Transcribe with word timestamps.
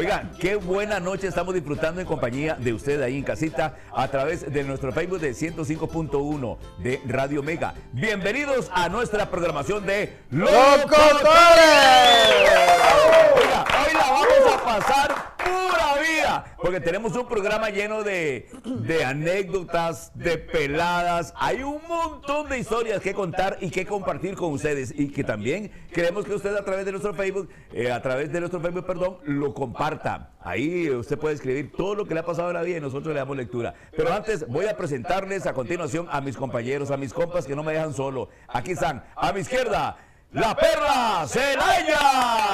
Oigan, 0.00 0.32
qué 0.40 0.56
buena 0.56 0.98
noche 0.98 1.26
estamos 1.26 1.52
disfrutando 1.52 2.00
en 2.00 2.06
compañía 2.06 2.54
de 2.54 2.72
usted 2.72 3.02
ahí 3.02 3.18
en 3.18 3.22
casita 3.22 3.76
a 3.94 4.08
través 4.08 4.50
de 4.50 4.64
nuestro 4.64 4.92
Facebook 4.92 5.20
de 5.20 5.32
105.1 5.32 6.56
de 6.78 7.02
Radio 7.06 7.42
Mega. 7.42 7.74
Bienvenidos 7.92 8.70
a 8.72 8.88
nuestra 8.88 9.30
programación 9.30 9.84
de 9.84 10.16
¡Locotores! 10.30 10.56
Oiga, 13.36 13.66
hoy 13.76 13.92
la 13.92 14.10
vamos 14.10 14.54
a 14.54 14.64
pasar 14.64 15.29
porque 16.62 16.80
tenemos 16.80 17.14
un 17.16 17.26
programa 17.26 17.70
lleno 17.70 18.02
de, 18.02 18.48
de 18.64 19.04
anécdotas, 19.04 20.12
de 20.14 20.38
peladas. 20.38 21.32
Hay 21.36 21.62
un 21.62 21.80
montón 21.88 22.48
de 22.48 22.58
historias 22.58 23.00
que 23.00 23.14
contar 23.14 23.58
y 23.60 23.70
que 23.70 23.86
compartir 23.86 24.34
con 24.36 24.52
ustedes 24.52 24.92
y 24.96 25.08
que 25.08 25.24
también 25.24 25.70
queremos 25.92 26.24
que 26.24 26.34
usted 26.34 26.54
a 26.56 26.64
través 26.64 26.84
de 26.84 26.92
nuestro 26.92 27.14
Facebook, 27.14 27.48
eh, 27.72 27.90
a 27.90 28.00
través 28.02 28.32
de 28.32 28.40
nuestro 28.40 28.60
Facebook, 28.60 28.86
perdón, 28.86 29.18
lo 29.24 29.54
comparta. 29.54 30.30
Ahí 30.40 30.90
usted 30.90 31.18
puede 31.18 31.34
escribir 31.34 31.72
todo 31.76 31.94
lo 31.94 32.06
que 32.06 32.14
le 32.14 32.20
ha 32.20 32.26
pasado 32.26 32.48
en 32.48 32.54
la 32.54 32.62
vida 32.62 32.78
y 32.78 32.80
nosotros 32.80 33.12
le 33.12 33.20
damos 33.20 33.36
lectura. 33.36 33.74
Pero 33.96 34.12
antes 34.12 34.46
voy 34.48 34.66
a 34.66 34.76
presentarles 34.76 35.46
a 35.46 35.52
continuación 35.52 36.08
a 36.10 36.20
mis 36.20 36.36
compañeros, 36.36 36.90
a 36.90 36.96
mis 36.96 37.12
compas 37.12 37.46
que 37.46 37.54
no 37.54 37.62
me 37.62 37.72
dejan 37.72 37.94
solo. 37.94 38.28
Aquí 38.48 38.72
están, 38.72 39.04
a 39.16 39.32
mi 39.32 39.40
izquierda. 39.40 39.96
La 40.32 40.54
perra 40.54 41.26
Celaya. 41.26 41.98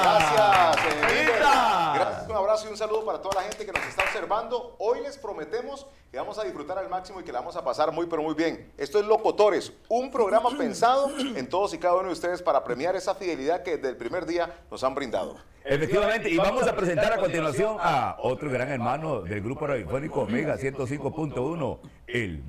Gracias, 0.01 0.77
eh, 0.77 1.05
Miller. 1.05 1.25
Grita. 1.25 1.93
Gracias, 1.93 2.27
un 2.27 2.35
abrazo 2.57 2.67
y 2.67 2.71
un 2.71 2.77
saludo 2.77 3.05
para 3.05 3.21
toda 3.21 3.41
la 3.41 3.47
gente 3.47 3.65
que 3.65 3.71
nos 3.71 3.85
está 3.87 4.03
observando. 4.03 4.75
Hoy 4.79 5.01
les 5.01 5.17
prometemos 5.17 5.85
que 6.11 6.17
vamos 6.17 6.37
a 6.39 6.43
disfrutar 6.43 6.77
al 6.77 6.89
máximo 6.89 7.19
y 7.19 7.23
que 7.23 7.31
la 7.31 7.39
vamos 7.39 7.55
a 7.55 7.63
pasar 7.63 7.91
muy, 7.91 8.07
pero 8.07 8.23
muy 8.23 8.33
bien. 8.33 8.71
Esto 8.77 8.99
es 8.99 9.05
Locotores, 9.05 9.73
un 9.89 10.09
programa 10.11 10.49
pensado 10.57 11.09
en 11.19 11.47
todos 11.49 11.73
y 11.73 11.77
cada 11.77 11.95
uno 11.95 12.07
de 12.07 12.13
ustedes 12.13 12.41
para 12.41 12.63
premiar 12.63 12.95
esa 12.95 13.13
fidelidad 13.15 13.63
que 13.63 13.75
desde 13.75 13.89
el 13.89 13.97
primer 13.97 14.25
día 14.25 14.49
nos 14.71 14.83
han 14.83 14.95
brindado. 14.95 15.35
Efectivamente, 15.63 16.29
y 16.29 16.37
vamos 16.37 16.65
a 16.65 16.75
presentar 16.75 17.13
a 17.13 17.17
continuación 17.17 17.77
a 17.79 18.15
otro 18.19 18.49
gran 18.49 18.69
hermano 18.69 19.21
del 19.21 19.41
grupo 19.41 19.67
radiofónico 19.67 20.21
Omega 20.21 20.55
105.1, 20.57 21.79
el 22.07 22.41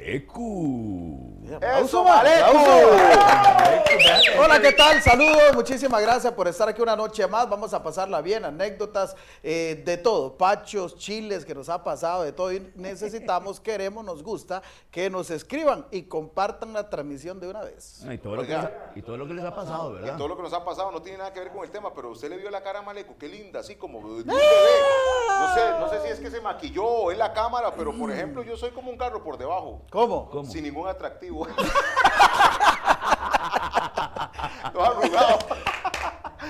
Malecu. 0.00 1.40
¡Eso! 1.82 2.04
Maleco! 2.04 2.58
Hola, 4.42 4.60
¿qué 4.60 4.72
tal? 4.72 5.02
Saludos, 5.02 5.54
muchísimas 5.54 6.00
gracias 6.00 6.32
por 6.32 6.48
estar 6.48 6.68
aquí 6.68 6.80
una 6.80 6.96
noche 6.96 7.26
más. 7.26 7.48
Vamos 7.48 7.74
a 7.74 7.82
pasarla 7.82 8.20
bien, 8.22 8.44
anécdotas 8.44 9.14
eh, 9.42 9.82
de 9.84 9.96
todo, 9.98 10.36
pachos, 10.38 10.96
chiles 10.96 11.44
que 11.44 11.54
nos 11.54 11.68
ha 11.68 11.82
pasado, 11.84 12.22
de 12.22 12.32
todo. 12.32 12.52
Y 12.52 12.72
necesitamos, 12.76 13.60
queremos, 13.60 14.04
nos 14.04 14.22
gusta 14.22 14.62
que 14.90 15.10
nos 15.10 15.30
escriban 15.30 15.86
y 15.90 16.02
compartan 16.04 16.72
la 16.72 16.88
transmisión 16.88 17.38
de 17.40 17.48
una 17.48 17.62
vez. 17.62 18.02
Y 18.10 18.16
todo, 18.18 18.36
lo 18.36 18.42
que 18.42 18.48
les, 18.48 18.56
ha- 18.58 18.92
y 18.94 19.02
todo 19.02 19.16
lo 19.18 19.26
que 19.26 19.34
les 19.34 19.44
ha 19.44 19.54
pasado, 19.54 19.90
Y 19.90 19.94
¿verdad? 19.94 20.16
todo 20.16 20.28
lo 20.28 20.36
que 20.36 20.42
nos 20.44 20.52
ha 20.54 20.64
pasado 20.64 20.90
no 20.92 21.02
tiene 21.02 21.18
nada 21.18 21.32
que 21.32 21.40
ver 21.40 21.50
con 21.50 21.62
el 21.64 21.70
tema, 21.70 21.92
pero 21.92 22.10
usted 22.10 22.30
le 22.30 22.38
vio 22.38 22.50
la 22.50 22.62
cara 22.62 22.78
a 22.78 22.82
Maleco, 22.82 23.16
qué 23.18 23.28
linda, 23.28 23.60
así 23.60 23.74
como 23.76 23.98
¡Ah! 23.98 24.02
bebé. 24.08 24.24
No 25.40 25.54
sé, 25.54 25.60
no 25.80 25.88
sé 25.90 26.00
si 26.06 26.12
es 26.12 26.20
que 26.20 26.30
se 26.30 26.40
maquilló 26.40 27.10
en 27.12 27.18
la 27.18 27.32
cámara, 27.32 27.74
pero 27.76 27.92
por 27.96 28.10
ejemplo, 28.10 28.42
yo 28.42 28.56
soy 28.56 28.70
como 28.70 28.90
un 28.90 28.96
carro 28.96 29.22
por 29.22 29.36
debajo. 29.36 29.82
¿Cómo? 29.90 30.30
¿Cómo? 30.30 30.48
Sin 30.48 30.62
ningún 30.62 30.88
atractivo. 30.88 31.48
Todo 34.72 34.84
arrugado. 34.84 35.38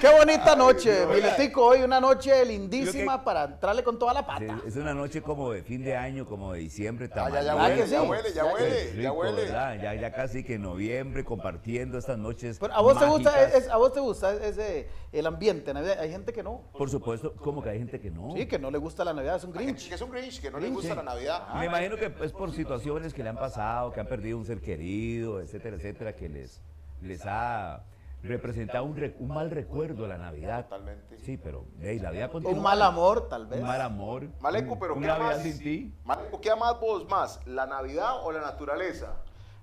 Qué 0.00 0.08
bonita 0.08 0.56
noche. 0.56 1.06
Miletico. 1.06 1.66
Hoy 1.66 1.82
una 1.82 2.00
noche 2.00 2.44
lindísima 2.46 3.18
que- 3.18 3.24
para 3.24 3.44
entrarle 3.44 3.84
con 3.84 3.98
toda 3.98 4.14
la 4.14 4.26
pata. 4.26 4.60
Es 4.66 4.76
una 4.76 4.94
noche 4.94 5.20
como 5.20 5.52
de 5.52 5.62
fin 5.62 5.82
de 5.84 5.94
año, 5.94 6.26
como 6.26 6.52
de 6.54 6.60
diciembre. 6.60 7.10
Ah, 7.12 7.28
ya, 7.30 7.42
ya 7.42 7.46
tamalera. 7.52 7.76
¿Verdad 7.76 8.08
huele, 8.08 8.32
ya 8.32 8.44
huele, 8.44 9.02
ya 9.02 9.12
huele, 9.12 9.46
ya. 9.48 9.74
Ya, 9.76 9.94
ya 9.94 10.12
casi 10.12 10.42
que 10.42 10.54
en 10.54 10.62
noviembre 10.62 11.22
compartiendo 11.24 11.98
estas 11.98 12.16
noches. 12.18 12.58
Pero 12.58 12.72
a 12.72 12.80
vos 12.80 12.98
te 12.98 13.04
gusta, 13.06 13.42
es- 13.48 13.68
a 13.68 13.76
vos 13.76 13.92
te 13.92 14.00
gusta 14.00 14.32
ese 14.34 14.88
el 15.12 15.26
ambiente, 15.26 15.74
Navidad. 15.74 15.98
Hay 16.00 16.10
gente 16.10 16.32
que 16.32 16.42
no. 16.42 16.62
Por 16.72 16.88
supuesto, 16.88 17.34
como 17.34 17.62
que 17.62 17.68
hay 17.70 17.78
gente 17.78 18.00
que 18.00 18.10
no. 18.10 18.34
Sí, 18.34 18.46
que 18.46 18.58
no 18.58 18.70
le 18.70 18.78
gusta 18.78 19.04
la 19.04 19.12
Navidad, 19.12 19.36
es 19.36 19.44
un 19.44 19.52
Grinch. 19.52 19.88
que 19.88 19.94
es 19.96 20.00
un 20.00 20.10
Grinch, 20.10 20.40
que 20.40 20.50
no 20.50 20.58
le 20.58 20.70
gusta 20.70 20.94
la 20.94 21.02
Navidad. 21.02 21.54
Me 21.56 21.66
imagino 21.66 21.96
que 21.96 22.10
es 22.24 22.32
por 22.32 22.52
situaciones 22.52 23.12
que 23.12 23.22
le 23.22 23.28
han 23.28 23.36
pasado, 23.36 23.92
que 23.92 24.00
han 24.00 24.06
perdido 24.06 24.38
un 24.38 24.46
ser 24.46 24.60
querido, 24.62 25.40
etcétera, 25.40 25.76
etcétera, 25.76 26.16
que 26.16 26.28
les, 26.30 26.62
les 27.02 27.20
ha 27.26 27.84
representado 28.22 28.84
un, 28.84 28.96
re- 28.96 29.16
un 29.18 29.28
mal 29.28 29.50
recuerdo 29.50 30.04
a 30.04 30.08
la 30.08 30.18
Navidad. 30.18 30.64
Totalmente. 30.64 31.18
Sí, 31.18 31.36
pero 31.36 31.64
hey, 31.80 31.98
la 31.98 32.10
vida 32.10 32.28
continúa. 32.28 32.56
Un 32.56 32.62
mal 32.62 32.82
amor, 32.82 33.28
tal 33.28 33.46
vez. 33.46 33.60
Un 33.60 33.66
mal 33.66 33.80
amor. 33.80 34.28
Maleco, 34.40 34.78
pero 34.78 34.98
¿qué 34.98 35.08
amas? 35.10 35.42
sin 35.42 35.58
ti. 35.58 35.94
Maleco, 36.04 36.40
¿qué 36.40 36.50
amas 36.50 36.78
vos 36.80 37.08
más? 37.08 37.40
¿La 37.46 37.66
Navidad 37.66 38.24
o 38.24 38.32
la 38.32 38.40
naturaleza? 38.40 39.16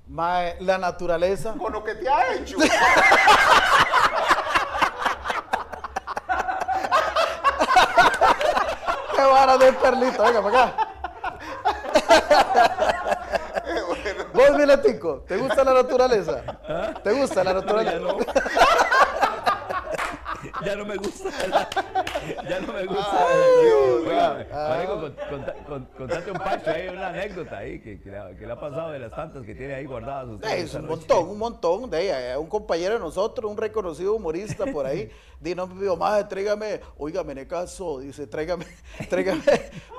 La 0.09 0.77
naturaleza. 0.79 1.53
Con 1.57 1.73
lo 1.73 1.83
que 1.83 1.95
te 1.95 2.07
ha 2.09 2.33
hecho. 2.35 2.57
¡Qué 9.15 9.21
vara 9.23 9.57
de 9.57 9.73
perlito! 9.73 10.23
Venga, 10.23 10.41
para 10.41 10.63
acá. 10.63 10.87
Vos, 14.37 14.57
Miletico, 14.57 15.23
¿te 15.27 15.37
gusta 15.37 15.63
la 15.63 15.73
naturaleza? 15.73 16.43
¿Te 17.03 17.11
gusta 17.13 17.43
la 17.43 17.53
No, 17.53 17.59
ya 17.61 17.65
naturaleza? 17.65 17.99
no. 17.99 18.17
ya 20.65 20.75
no 20.75 20.85
me 20.85 20.95
gusta. 20.97 21.29
ya 22.49 22.59
no 22.59 22.73
me 22.73 22.85
gusta. 22.85 24.47
Ah. 24.53 24.85
Contate 25.97 26.31
un 26.31 26.37
pacho 26.37 26.69
ahí, 26.71 26.87
una 26.89 27.07
anécdota 27.07 27.57
ahí 27.57 27.79
que, 27.81 27.99
que 27.99 28.09
le 28.11 28.17
ha, 28.17 28.29
que 28.37 28.45
le 28.45 28.51
ha 28.53 28.59
pasado 28.59 28.91
de 28.91 28.99
las 28.99 29.11
tantas 29.11 29.43
que 29.43 29.55
tiene 29.55 29.73
ahí 29.75 29.85
guardadas. 29.85 30.27
usted 30.29 30.49
Es 30.57 30.73
un 30.75 30.83
noche. 30.83 30.95
montón, 30.95 31.29
un 31.29 31.37
montón 31.37 31.89
de 31.89 32.03
ella. 32.05 32.33
eh, 32.33 32.37
Un 32.37 32.47
compañero 32.47 32.93
de 32.95 32.99
nosotros, 32.99 33.49
un 33.49 33.57
reconocido 33.57 34.15
humorista 34.15 34.65
por 34.67 34.85
ahí, 34.85 35.09
dijo, 35.39 35.55
no, 35.57 35.67
mi 35.67 35.87
mamá, 35.87 36.27
tráigame, 36.27 36.81
oígame, 36.97 37.33
en 37.33 37.47
caso, 37.47 37.99
dice, 37.99 38.27
tráigame, 38.27 38.65
tráigame, 39.09 39.41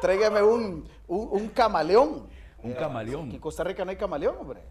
tráigame 0.00 0.43
un, 0.43 0.88
un, 1.09 1.28
un 1.32 1.49
camaleón. 1.49 2.28
Un 2.62 2.72
camaleón. 2.74 3.30
en 3.30 3.38
Costa 3.38 3.62
Rica 3.64 3.84
no 3.84 3.91
hay 3.91 3.96
camaleón, 3.96 4.36
hombre. 4.41 4.62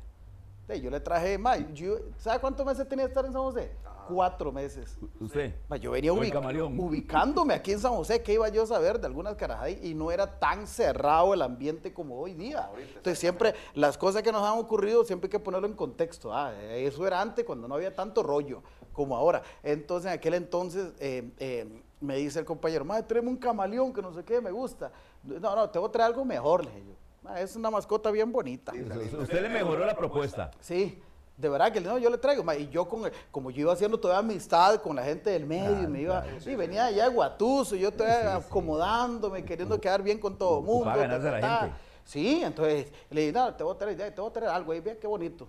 Yo 0.81 0.89
le 0.89 0.99
traje, 0.99 1.37
ma, 1.37 1.55
yo- 1.73 1.95
¿sabe 2.17 2.39
cuántos 2.41 2.65
meses 2.65 2.87
tenía 2.89 3.05
que 3.05 3.09
estar 3.11 3.25
en 3.25 3.31
San 3.31 3.41
José? 3.41 3.71
Cuatro 4.09 4.51
meses. 4.51 4.97
¿Usted? 5.19 5.55
Ma, 5.69 5.77
Yo 5.77 5.91
venía 5.91 6.11
ubic- 6.11 6.31
ubicándome 6.77 7.53
aquí 7.53 7.71
en 7.71 7.79
San 7.79 7.93
José, 7.93 8.21
¿qué 8.21 8.33
iba 8.33 8.47
yo 8.49 8.63
a 8.63 8.65
saber 8.65 8.99
de 8.99 9.07
algunas 9.07 9.35
carajas? 9.35 9.69
Y 9.81 9.93
no 9.93 10.11
era 10.11 10.39
tan 10.39 10.67
cerrado 10.67 11.33
el 11.33 11.41
ambiente 11.41 11.93
como 11.93 12.19
hoy 12.19 12.33
día. 12.33 12.69
Entonces 12.95 13.17
siempre, 13.19 13.53
las 13.75 13.97
cosas 13.97 14.23
que 14.23 14.31
nos 14.31 14.43
han 14.43 14.57
ocurrido, 14.59 15.05
siempre 15.05 15.27
hay 15.27 15.31
que 15.31 15.39
ponerlo 15.39 15.67
en 15.67 15.73
contexto. 15.73 16.33
Ah, 16.33 16.53
eso 16.61 17.07
era 17.07 17.21
antes, 17.21 17.45
cuando 17.45 17.67
no 17.69 17.75
había 17.75 17.95
tanto 17.95 18.21
rollo 18.23 18.61
como 18.91 19.15
ahora. 19.15 19.41
Entonces, 19.63 20.11
en 20.11 20.17
aquel 20.17 20.33
entonces, 20.33 20.91
eh, 20.99 21.31
eh, 21.39 21.81
me 22.01 22.17
dice 22.17 22.39
el 22.39 22.45
compañero, 22.45 22.83
madre, 22.83 23.03
tráeme 23.03 23.29
un 23.29 23.37
camaleón 23.37 23.93
que 23.93 24.01
no 24.01 24.13
sé 24.13 24.23
qué, 24.25 24.41
me 24.41 24.51
gusta. 24.51 24.91
No, 25.23 25.55
no, 25.55 25.69
te 25.69 25.79
voy 25.79 25.87
a 25.87 25.91
traer 25.93 26.11
algo 26.11 26.25
mejor, 26.25 26.65
le 26.65 26.71
dije 26.71 26.83
yo. 26.87 26.93
"Ma, 27.27 27.39
es 27.41 27.55
una 27.55 27.69
mascota 27.69 28.11
bien 28.11 28.31
bonita. 28.31 28.73
Usted 29.19 29.41
le 29.41 29.49
mejoró 29.49 29.85
la 29.85 29.95
propuesta. 29.95 30.51
Sí, 30.59 31.01
de 31.35 31.49
verdad 31.49 31.71
que 31.71 31.79
no, 31.81 31.97
yo 31.97 32.09
le 32.09 32.17
traigo. 32.17 32.43
ma, 32.43 32.55
Y 32.55 32.67
yo, 32.69 32.87
con, 32.87 33.09
como 33.31 33.51
yo 33.51 33.61
iba 33.61 33.73
haciendo 33.73 33.99
toda 33.99 34.17
amistad 34.17 34.81
con 34.81 34.95
la 34.95 35.03
gente 35.03 35.29
del 35.29 35.45
medio, 35.45 35.87
me 35.89 36.01
iba, 36.01 36.25
y 36.45 36.55
venía 36.55 36.85
allá 36.85 37.03
de 37.09 37.15
Guatuso, 37.15 37.75
yo 37.75 37.91
todavía 37.91 38.35
acomodándome, 38.37 39.43
queriendo 39.45 39.79
quedar 39.79 40.01
bien 40.01 40.19
con 40.19 40.37
todo 40.37 40.59
el 40.59 40.65
mundo. 40.65 40.89
Ocupaba 40.89 40.97
ganarse 40.97 41.27
a 41.27 41.31
la 41.31 41.39
ta, 41.41 41.47
ta, 41.47 41.55
ta. 41.59 41.65
gente. 41.65 41.77
Sí, 42.03 42.41
entonces 42.43 42.91
le 43.09 43.21
dije, 43.21 43.33
no, 43.33 43.53
te 43.53 43.63
voy 43.63 43.75
a 43.75 43.77
traer, 43.77 43.97
ya, 43.97 44.13
te 44.15 44.21
voy 44.21 44.29
a 44.29 44.33
traer 44.33 44.49
algo 44.51 44.71
ahí, 44.71 44.79
vea 44.79 44.97
qué 44.97 45.07
bonito. 45.07 45.47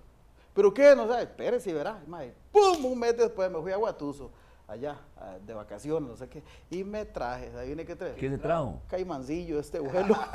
¿Pero 0.54 0.74
qué? 0.74 0.94
No 0.96 1.06
sé, 1.12 1.22
espérese, 1.22 1.72
verá. 1.72 2.02
ma, 2.06 2.24
y 2.24 2.32
¡Pum! 2.50 2.84
Un 2.84 2.98
mes 2.98 3.16
después 3.16 3.48
me 3.50 3.60
fui 3.60 3.70
a 3.70 3.76
Guatuso, 3.76 4.30
allá, 4.68 4.98
ah, 5.16 5.36
de 5.44 5.54
vacaciones, 5.54 6.08
no 6.08 6.16
sé 6.16 6.28
qué, 6.28 6.42
y 6.70 6.84
me 6.84 7.04
traje, 7.06 7.50
ahí 7.58 7.68
viene 7.68 7.84
que 7.86 7.96
trae. 7.96 8.14
¿Qué 8.14 8.28
se 8.28 8.38
trajo? 8.38 8.80
Caimancillo, 8.86 9.58
este 9.58 9.80
vuelo. 9.80 10.14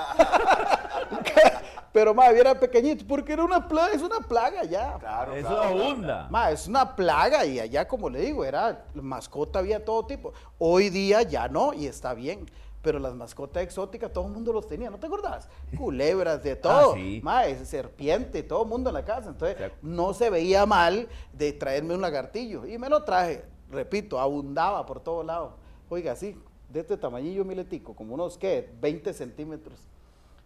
Pero, 1.94 2.13
madre, 2.16 2.39
era 2.39 2.59
pequeñito, 2.59 3.05
porque 3.07 3.33
era 3.33 3.44
una 3.44 3.67
plaga, 3.67 3.94
es 3.94 4.01
una 4.01 4.19
plaga 4.19 4.63
ya. 4.63 4.97
Claro, 5.00 5.35
Eso 5.35 5.47
claro. 5.47 5.63
abunda. 5.63 6.27
Ma, 6.31 6.50
es 6.50 6.68
una 6.68 6.95
plaga 6.95 7.45
y 7.45 7.59
allá, 7.59 7.88
como 7.88 8.09
le 8.09 8.19
digo, 8.21 8.44
era 8.44 8.85
mascota, 8.95 9.59
había 9.59 9.85
todo 9.85 10.03
tipo. 10.07 10.33
Hoy 10.57 10.89
día 10.89 11.21
ya 11.21 11.47
no 11.47 11.71
y 11.74 11.85
está 11.85 12.15
bien. 12.15 12.50
Pero 12.81 13.00
las 13.00 13.13
mascotas 13.13 13.63
exóticas, 13.63 14.12
todo 14.12 14.25
el 14.25 14.31
mundo 14.33 14.51
los 14.51 14.68
tenía, 14.68 14.89
¿no 14.89 14.97
te 15.00 15.06
acordás? 15.06 15.47
Culebras, 15.77 16.44
de 16.44 16.56
todo. 16.57 16.95
Ah, 17.25 17.44
sí. 17.45 17.65
Serpiente, 17.65 18.41
todo 18.44 18.63
el 18.63 18.69
mundo 18.69 18.89
en 18.89 18.95
la 18.95 19.06
casa. 19.06 19.30
Entonces, 19.30 19.56
Exacto. 19.56 19.77
no 19.83 20.13
se 20.13 20.30
veía 20.31 20.65
mal 20.65 21.07
de 21.31 21.53
traerme 21.53 21.94
un 21.94 22.01
lagartillo. 22.01 22.65
Y 22.65 22.77
me 22.80 22.89
lo 22.89 23.03
traje, 23.03 23.45
repito, 23.73 24.19
abundaba 24.19 24.85
por 24.85 24.99
todos 25.01 25.25
lados. 25.25 25.53
Oiga, 25.89 26.15
sí, 26.15 26.39
de 26.69 26.79
este 26.79 26.95
tamañillo 26.97 27.43
miletico, 27.45 27.93
como 27.95 28.13
unos, 28.15 28.37
¿qué? 28.37 28.73
20 28.81 29.13
centímetros. 29.13 29.79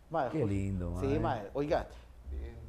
Ma, 0.10 0.30
Qué 0.30 0.46
lindo, 0.46 0.96
Sí, 1.00 1.08
mae. 1.08 1.20
ma, 1.20 1.42
oiga, 1.54 1.88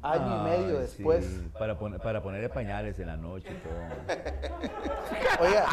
año 0.01 0.39
y 0.41 0.43
medio 0.43 0.75
sí, 0.75 0.81
después. 0.81 1.25
para, 1.57 1.77
poner, 1.77 1.99
para 2.01 2.21
ponerle 2.21 2.49
pañales 2.49 2.99
en 2.99 3.07
la 3.07 3.17
noche 3.17 3.49
y 3.49 3.55
todo. 3.67 3.73
Oiga, 5.41 5.65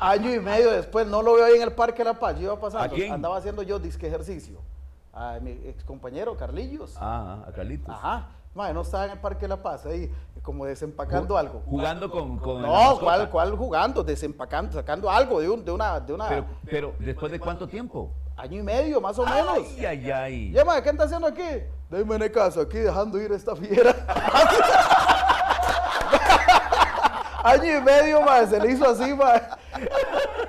año 0.00 0.34
y 0.34 0.40
medio 0.40 0.70
después, 0.72 1.06
no 1.06 1.22
lo 1.22 1.34
veo 1.34 1.44
ahí 1.44 1.54
en 1.56 1.62
el 1.62 1.72
Parque 1.72 2.02
La 2.04 2.14
Paz. 2.14 2.36
Yo 2.36 2.42
iba 2.44 2.60
pasando, 2.60 2.84
¿A 2.84 2.88
quién? 2.88 3.12
andaba 3.12 3.36
haciendo 3.36 3.62
yo 3.62 3.78
disque 3.78 4.06
ejercicio. 4.06 4.58
a 5.12 5.38
mi 5.40 5.52
ex 5.52 5.84
compañero 5.84 6.36
Carlillos. 6.36 6.96
Ah, 7.00 7.44
a 7.46 7.52
Carlitos. 7.52 7.94
Ajá. 7.94 8.28
Mae, 8.54 8.72
no 8.72 8.82
estaba 8.82 9.06
en 9.06 9.10
el 9.12 9.18
Parque 9.18 9.48
La 9.48 9.60
Paz 9.60 9.84
ahí, 9.84 10.08
como 10.42 10.64
desempacando 10.64 11.34
Ju- 11.34 11.38
algo. 11.38 11.62
Jugando 11.66 12.08
con. 12.08 12.38
con 12.38 12.62
No. 12.62 12.98
¿cuál, 13.00 13.28
¿cuál 13.28 13.56
jugando? 13.56 14.04
Desempacando, 14.04 14.72
sacando 14.72 15.10
algo 15.10 15.40
de, 15.40 15.48
un, 15.50 15.64
de 15.64 15.72
una, 15.72 15.98
de 15.98 16.12
una 16.12 16.28
Pero, 16.28 16.44
pero, 16.64 16.94
¿después 17.00 17.32
de 17.32 17.40
cuánto 17.40 17.66
tiempo? 17.66 18.12
año 18.36 18.58
y 18.60 18.62
medio, 18.62 19.00
más 19.00 19.18
o 19.18 19.24
menos. 19.24 19.58
Ay, 19.78 19.84
ay, 19.86 20.10
ay. 20.10 20.52
Ya, 20.52 20.64
¿qué 20.82 20.88
anda 20.90 21.04
haciendo 21.04 21.26
aquí? 21.28 21.42
Deme 21.88 22.16
en 22.16 22.32
caso, 22.32 22.60
aquí 22.60 22.78
dejando 22.78 23.20
ir 23.20 23.30
a 23.32 23.36
esta 23.36 23.54
fiera. 23.54 23.94
año 27.44 27.78
y 27.78 27.80
medio, 27.82 28.22
mae, 28.22 28.46
se 28.46 28.58
le 28.60 28.72
hizo 28.72 28.88
así, 28.88 29.14
mae. 29.14 29.40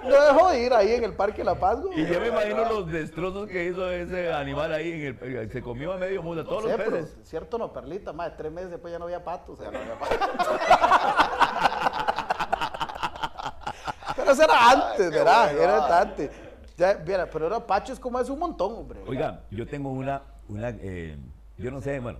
No 0.05 0.21
dejó 0.21 0.49
de 0.49 0.63
ir 0.63 0.73
ahí 0.73 0.91
en 0.91 1.03
el 1.03 1.13
Parque 1.13 1.43
La 1.43 1.55
Paz, 1.55 1.81
güey. 1.81 2.01
Y 2.01 2.07
yo 2.07 2.19
me 2.19 2.27
imagino 2.27 2.65
los 2.65 2.91
destrozos 2.91 3.47
que 3.47 3.65
hizo 3.65 3.89
ese 3.91 4.33
animal 4.33 4.73
ahí 4.73 4.91
en 4.91 5.17
el. 5.21 5.51
Se 5.51 5.61
comió 5.61 5.93
a 5.93 5.97
medio 5.97 6.21
mundo, 6.21 6.45
todos 6.45 6.63
los 6.63 6.73
peces. 6.73 7.17
cierto 7.23 7.57
no, 7.57 7.71
Perlita, 7.73 8.13
mae, 8.13 8.31
tres 8.31 8.51
meses 8.51 8.71
después 8.71 8.91
ya 8.91 8.99
no 8.99 9.05
había 9.05 9.23
patos. 9.23 9.59
Ya 9.59 9.71
no 9.71 9.77
eh. 9.77 9.81
había 9.81 9.99
pa- 9.99 10.05
Pero 14.15 14.31
eso 14.31 14.43
era 14.43 14.71
antes, 14.71 15.11
¿verdad? 15.11 15.51
bueno, 15.53 15.61
era 15.61 16.01
antes. 16.01 16.31
Ya, 16.77 17.03
pero 17.31 17.47
era 17.47 17.65
Pacho 17.65 17.93
es 17.93 17.99
como 17.99 18.19
es 18.19 18.29
un 18.29 18.39
montón, 18.39 18.73
hombre. 18.73 19.01
Oiga, 19.07 19.41
yo 19.51 19.65
tengo 19.65 19.91
una. 19.91 20.21
una 20.49 20.69
eh, 20.69 21.17
yo 21.57 21.71
no 21.71 21.81
sé, 21.81 21.99
bueno, 21.99 22.19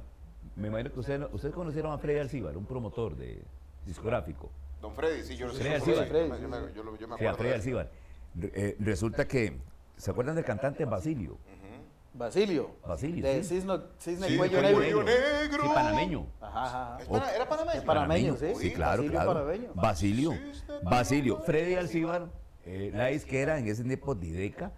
me 0.55 0.69
imagino 0.69 0.91
que 0.93 0.99
ustedes, 0.99 1.27
ustedes 1.31 1.53
conocieron 1.53 1.91
a 1.91 1.97
Freddy 1.97 2.19
Alcibar, 2.19 2.55
un 2.55 2.65
promotor 2.65 3.15
de 3.15 3.43
discográfico. 3.85 4.49
Don 4.81 4.93
Freddy, 4.93 5.23
sí, 5.23 5.35
yo 5.35 5.47
lo 5.47 5.53
sé. 5.53 5.59
Freddy 5.63 5.79
yo 5.79 6.47
me- 6.47 6.57
acuerdo 7.29 7.55
eh, 8.41 8.75
resulta 8.79 9.27
que. 9.27 9.57
¿Se 9.97 10.11
acuerdan 10.11 10.35
del 10.35 10.43
cantante 10.45 10.83
Basilio? 10.85 11.37
Basilio. 12.13 12.71
Basilio, 12.87 13.25
De 13.25 13.43
sí. 13.43 13.55
Cisne, 13.55 13.77
Cisne 13.99 14.27
Sí, 14.29 14.37
Cuello 14.37 14.59
Cuello 14.61 14.79
Negro. 14.79 15.03
Negro. 15.03 15.63
Sí, 15.63 15.69
panameño. 15.73 16.27
Ajá, 16.39 16.63
ajá. 16.65 16.97
¿Es 17.01 17.07
pana- 17.09 17.35
¿Era 17.35 17.49
panameño? 17.49 17.77
Es 17.79 17.83
panameño, 17.85 18.35
sí. 18.37 18.55
Sí, 18.55 18.73
claro, 18.73 18.91
Basilio 19.03 19.11
claro. 19.11 19.33
panameño. 19.33 19.71
Basilio. 19.73 20.31
Basilio. 20.83 21.37
Freddy 21.41 21.75
Alcibar, 21.75 22.27
eh, 22.65 22.91
la 22.93 23.07
disquera 23.07 23.59
en 23.59 23.67
ese 23.67 23.83
tiempo 23.83 24.15
Dideca. 24.15 24.71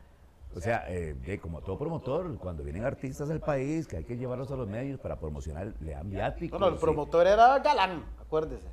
O 0.56 0.62
sea, 0.62 0.86
eh, 0.90 1.14
de 1.14 1.40
como 1.40 1.62
todo 1.62 1.78
promotor, 1.78 2.36
cuando 2.40 2.64
vienen 2.64 2.84
artistas 2.86 3.30
al 3.30 3.40
país, 3.40 3.86
que 3.88 3.98
hay 3.98 4.04
que 4.04 4.18
llevarlos 4.18 4.50
a 4.50 4.56
los 4.56 4.68
medios 4.68 5.00
para 5.00 5.20
promocionar, 5.20 5.74
le 5.82 5.92
dan 5.92 6.10
viáticos. 6.10 6.60
No, 6.60 6.66
no, 6.68 6.72
el 6.74 6.80
sí. 6.80 6.82
promotor 6.86 7.28
era 7.28 7.60
galán, 7.60 8.04
acuérdese. 8.20 8.66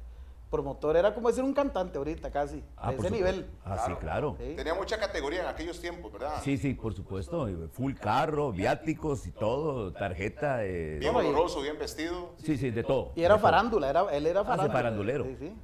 Promotor 0.55 0.97
era 0.97 1.13
como 1.13 1.27
decir 1.29 1.43
un 1.43 1.53
cantante 1.53 1.99
ahorita, 1.99 2.31
casi. 2.31 2.63
Ah, 2.77 2.91
de 2.91 2.95
ese 2.97 3.09
supuesto. 3.09 3.17
nivel. 3.17 3.47
Ah, 3.65 3.83
sí, 3.87 3.93
claro. 3.95 4.37
Sí. 4.39 4.55
Tenía 4.55 4.73
mucha 4.75 4.99
categoría 5.01 5.41
en 5.41 5.47
aquellos 5.49 5.81
tiempos, 5.81 6.13
¿verdad? 6.13 6.41
Sí, 6.45 6.57
sí, 6.59 6.75
por 6.75 6.95
supuesto. 6.95 7.49
Full 7.73 7.95
carro, 7.95 8.53
viáticos 8.53 9.27
y 9.27 9.33
todo, 9.33 9.93
tarjeta. 9.93 10.65
eh, 10.65 10.99
Bien 11.01 11.13
oloroso, 11.15 11.61
bien 11.61 11.77
vestido. 11.77 12.35
sí, 12.39 12.57
sí, 12.57 12.71
de 12.71 12.85
todo. 12.85 13.11
Y 13.17 13.23
era 13.25 13.37
farándula, 13.37 13.91
era, 13.91 14.03
él 14.15 14.27
era 14.29 14.41
Ah, 14.41 14.45
sí, 14.45 14.49
farándula. 14.49 14.73
farandulero. 14.73 15.25
Sí, 15.25 15.37
sí. 15.41 15.55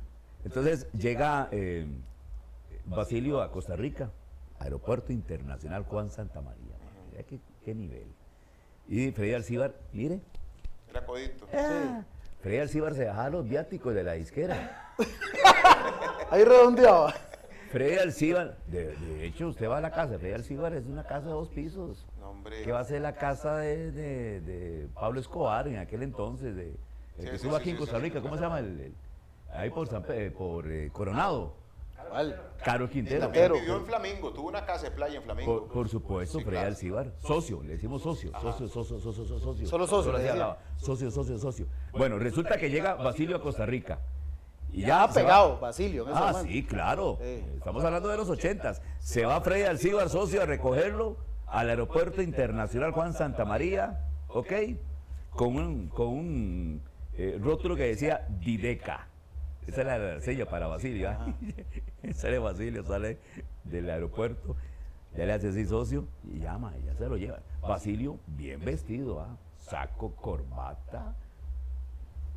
Entonces 0.45 0.91
llega 0.93 1.49
eh, 1.53 1.87
Basilio 2.87 3.43
a 3.43 3.53
Costa 3.53 3.77
Rica, 3.77 4.11
Aeropuerto 4.59 5.13
Internacional 5.13 5.85
Juan 5.85 6.11
Santa 6.11 6.41
María. 6.41 6.75
Mira 7.13 7.23
qué, 7.23 7.39
qué 7.65 7.75
nivel. 7.77 8.09
Y 8.89 9.13
Freddy 9.13 9.35
Alcibar, 9.35 9.73
mire, 9.93 10.21
Era 10.89 11.07
codito. 11.07 11.47
ah, 11.55 12.03
Freddy 12.43 12.59
Alcibar 12.59 12.95
se 12.95 13.05
bajaba 13.05 13.31
los 13.31 13.49
viáticos 13.49 13.95
de 13.95 14.03
la 14.03 14.13
disquera. 14.15 14.93
Ahí 16.31 16.45
redondeaba. 16.45 17.13
Freddy 17.71 17.99
Alcibar, 17.99 18.57
de, 18.67 18.97
de 18.97 19.25
hecho, 19.27 19.49
usted 19.49 19.69
va 19.69 19.79
a 19.79 19.81
la 19.81 19.91
casa, 19.93 20.19
Freddy 20.19 20.35
Alcibar 20.35 20.73
es 20.75 20.87
una 20.87 21.05
casa 21.05 21.27
de 21.27 21.33
dos 21.33 21.49
pisos. 21.49 22.07
No, 22.19 22.31
hombre. 22.31 22.63
que 22.63 22.73
va 22.73 22.81
a 22.81 22.85
ser 22.85 23.01
la 23.03 23.15
casa 23.15 23.59
de, 23.59 23.93
de- 23.93 24.41
de 24.41 24.89
Pablo 24.95 25.21
Escobar 25.21 25.69
en 25.69 25.79
aquel 25.79 26.03
entonces, 26.03 26.57
de, 26.57 26.71
el 27.19 27.25
que 27.25 27.29
sí, 27.31 27.37
estuvo 27.37 27.53
sí, 27.57 27.61
aquí 27.61 27.71
en 27.71 27.77
Costa. 27.77 27.99
Rica, 27.99 28.21
¿cómo 28.21 28.37
se 28.37 28.43
llama? 28.43 28.59
El, 28.61 28.81
el- 28.81 28.95
ahí 29.53 29.71
por, 29.71 29.87
San 29.89 30.05
eh, 30.09 30.33
por 30.37 30.67
eh, 30.71 30.91
Coronado, 30.93 31.55
¿Cuál? 32.11 32.41
Caro 32.65 32.91
Quintero. 32.91 33.21
también 33.21 33.53
vivió 33.53 33.77
en 33.79 33.87
Flamingo, 33.87 34.33
tuvo 34.33 34.49
una 34.49 34.67
casa 34.67 34.85
de 34.85 34.91
playa 34.91 35.17
en 35.19 35.23
Flamingo. 35.23 35.61
Por, 35.63 35.73
por 35.73 35.89
supuesto, 35.89 36.39
Sí, 36.39 36.45
Freddy 36.45 36.57
claro. 36.57 36.69
Alcibar, 36.69 37.13
socio, 37.21 37.63
le 37.63 37.73
decimos 37.73 38.03
socio, 38.03 38.31
socio, 38.41 38.69
socio, 38.69 38.99
socio, 39.01 39.13
socio, 39.15 39.39
socio. 39.39 39.67
Solo 39.67 39.87
socio, 39.87 40.13
le 40.19 40.29
hablaba, 40.29 40.59
socio, 40.77 41.11
socio, 41.11 41.39
socio. 41.39 41.67
Bueno, 41.93 42.19
resulta 42.19 42.59
que 42.59 42.69
llega 42.71 42.95
Basilio 42.95 43.37
a 43.37 43.41
Costa 43.43 43.65
Rica. 43.65 44.01
Y 44.73 44.83
Ya 44.83 45.07
va- 45.07 45.13
pegado, 45.13 45.59
Basilio. 45.59 46.05
en 46.05 46.11
ese 46.11 46.19
Ah, 46.23 46.43
sí, 46.45 46.65
claro. 46.65 47.19
Sí. 47.21 47.43
Estamos 47.57 47.83
hablando 47.85 48.09
de 48.09 48.17
los 48.19 48.29
ochentas. 48.29 48.81
Se 49.01 49.25
va 49.25 49.41
Freddy 49.41 49.63
Alcibar, 49.65 50.09
socio, 50.09 50.43
a 50.43 50.47
recogerlo 50.47 51.17
al 51.47 51.71
Aeropuerto 51.71 52.23
Internacional 52.23 52.93
Juan 52.93 53.13
Santa 53.13 53.45
María, 53.45 54.07
¿ok? 54.29 54.53
Con 55.31 55.57
un, 55.57 55.89
con 55.89 56.07
un 56.09 56.83
eh, 57.15 57.37
rótulo 57.43 57.75
que 57.75 57.85
decía 57.89 58.27
Dideca. 58.29 59.09
Esa 59.67 59.83
era 59.83 59.99
la 59.99 60.21
sella 60.21 60.47
para 60.47 60.67
Basilio. 60.67 61.11
¿ah? 61.11 61.27
sale 62.15 62.39
Basilio, 62.39 62.85
sale 62.85 63.19
del 63.65 63.91
aeropuerto, 63.91 64.57
ya 65.17 65.27
le 65.27 65.33
hace 65.33 65.49
así 65.49 65.67
socio 65.67 66.07
y 66.25 66.41
llama, 66.41 66.73
y 66.81 66.87
ya 66.87 66.95
se 66.95 67.09
lo 67.09 67.17
lleva. 67.17 67.41
Basilio, 67.63 68.19
bien 68.27 68.65
vestido, 68.65 69.21
¿ah? 69.21 69.37
saco, 69.59 70.15
corbata. 70.17 71.15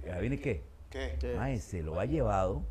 ¿Ya 0.05 0.19
viene 0.19 0.39
qué? 0.39 0.63
¿Qué? 0.89 1.35
Mae, 1.37 1.59
se 1.59 1.81
lo 1.81 1.99
ha 1.99 2.05
llevado 2.05 2.61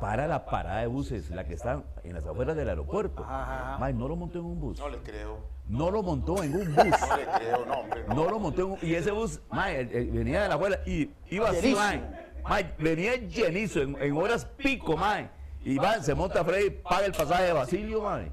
para 0.00 0.26
la 0.26 0.46
parada 0.46 0.80
de 0.80 0.86
buses, 0.86 1.30
la 1.30 1.44
que 1.44 1.54
está 1.54 1.82
en 2.04 2.14
las 2.14 2.24
afueras 2.24 2.56
del 2.56 2.68
aeropuerto. 2.68 3.22
Ajá, 3.24 3.72
ajá. 3.72 3.78
Mae, 3.78 3.92
no 3.92 4.08
lo 4.08 4.16
montó 4.16 4.38
en 4.38 4.44
un 4.44 4.60
bus. 4.60 4.78
No 4.78 4.88
le 4.88 4.98
creo. 4.98 5.38
No 5.68 5.90
lo 5.90 6.02
montó 6.02 6.42
en 6.42 6.54
un 6.54 6.74
bus. 6.74 6.84
No 6.84 7.16
le 7.16 7.26
creo, 7.26 7.66
no, 7.66 7.74
hombre. 7.80 8.04
No. 8.08 8.14
No 8.14 8.30
lo 8.30 8.38
montó 8.38 8.62
en 8.62 8.70
un 8.72 8.78
Y 8.82 8.94
ese 8.94 9.10
bus, 9.10 9.40
mae, 9.50 9.84
venía 9.84 10.42
de 10.42 10.48
la 10.48 10.54
afuera 10.54 10.80
y 10.86 11.10
iba 11.30 11.50
así, 11.50 11.74
mae. 11.74 12.29
Mae, 12.50 12.74
venía 12.78 13.14
llenizo, 13.14 13.80
en, 13.80 13.96
en 14.02 14.16
horas 14.16 14.44
pico, 14.44 14.96
mae. 14.96 15.30
Y 15.64 15.76
va, 15.78 16.02
se 16.02 16.12
monta 16.16 16.44
Freddy, 16.44 16.70
paga 16.70 17.06
el 17.06 17.12
pasaje 17.12 17.44
de 17.44 17.52
Basilio, 17.52 18.02
mae. 18.02 18.32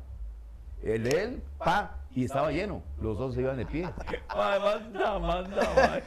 El 0.81 1.03
de 1.03 1.23
él, 1.23 1.43
pa, 1.59 1.97
y 2.15 2.25
estaba 2.25 2.49
lleno. 2.51 2.81
Los 2.99 3.19
dos 3.19 3.35
se 3.35 3.41
iban 3.41 3.57
de 3.57 3.65
pie. 3.67 3.87
Mae, 4.35 4.59
manda, 4.59 5.19
manda, 5.19 5.61
mae. 5.75 6.03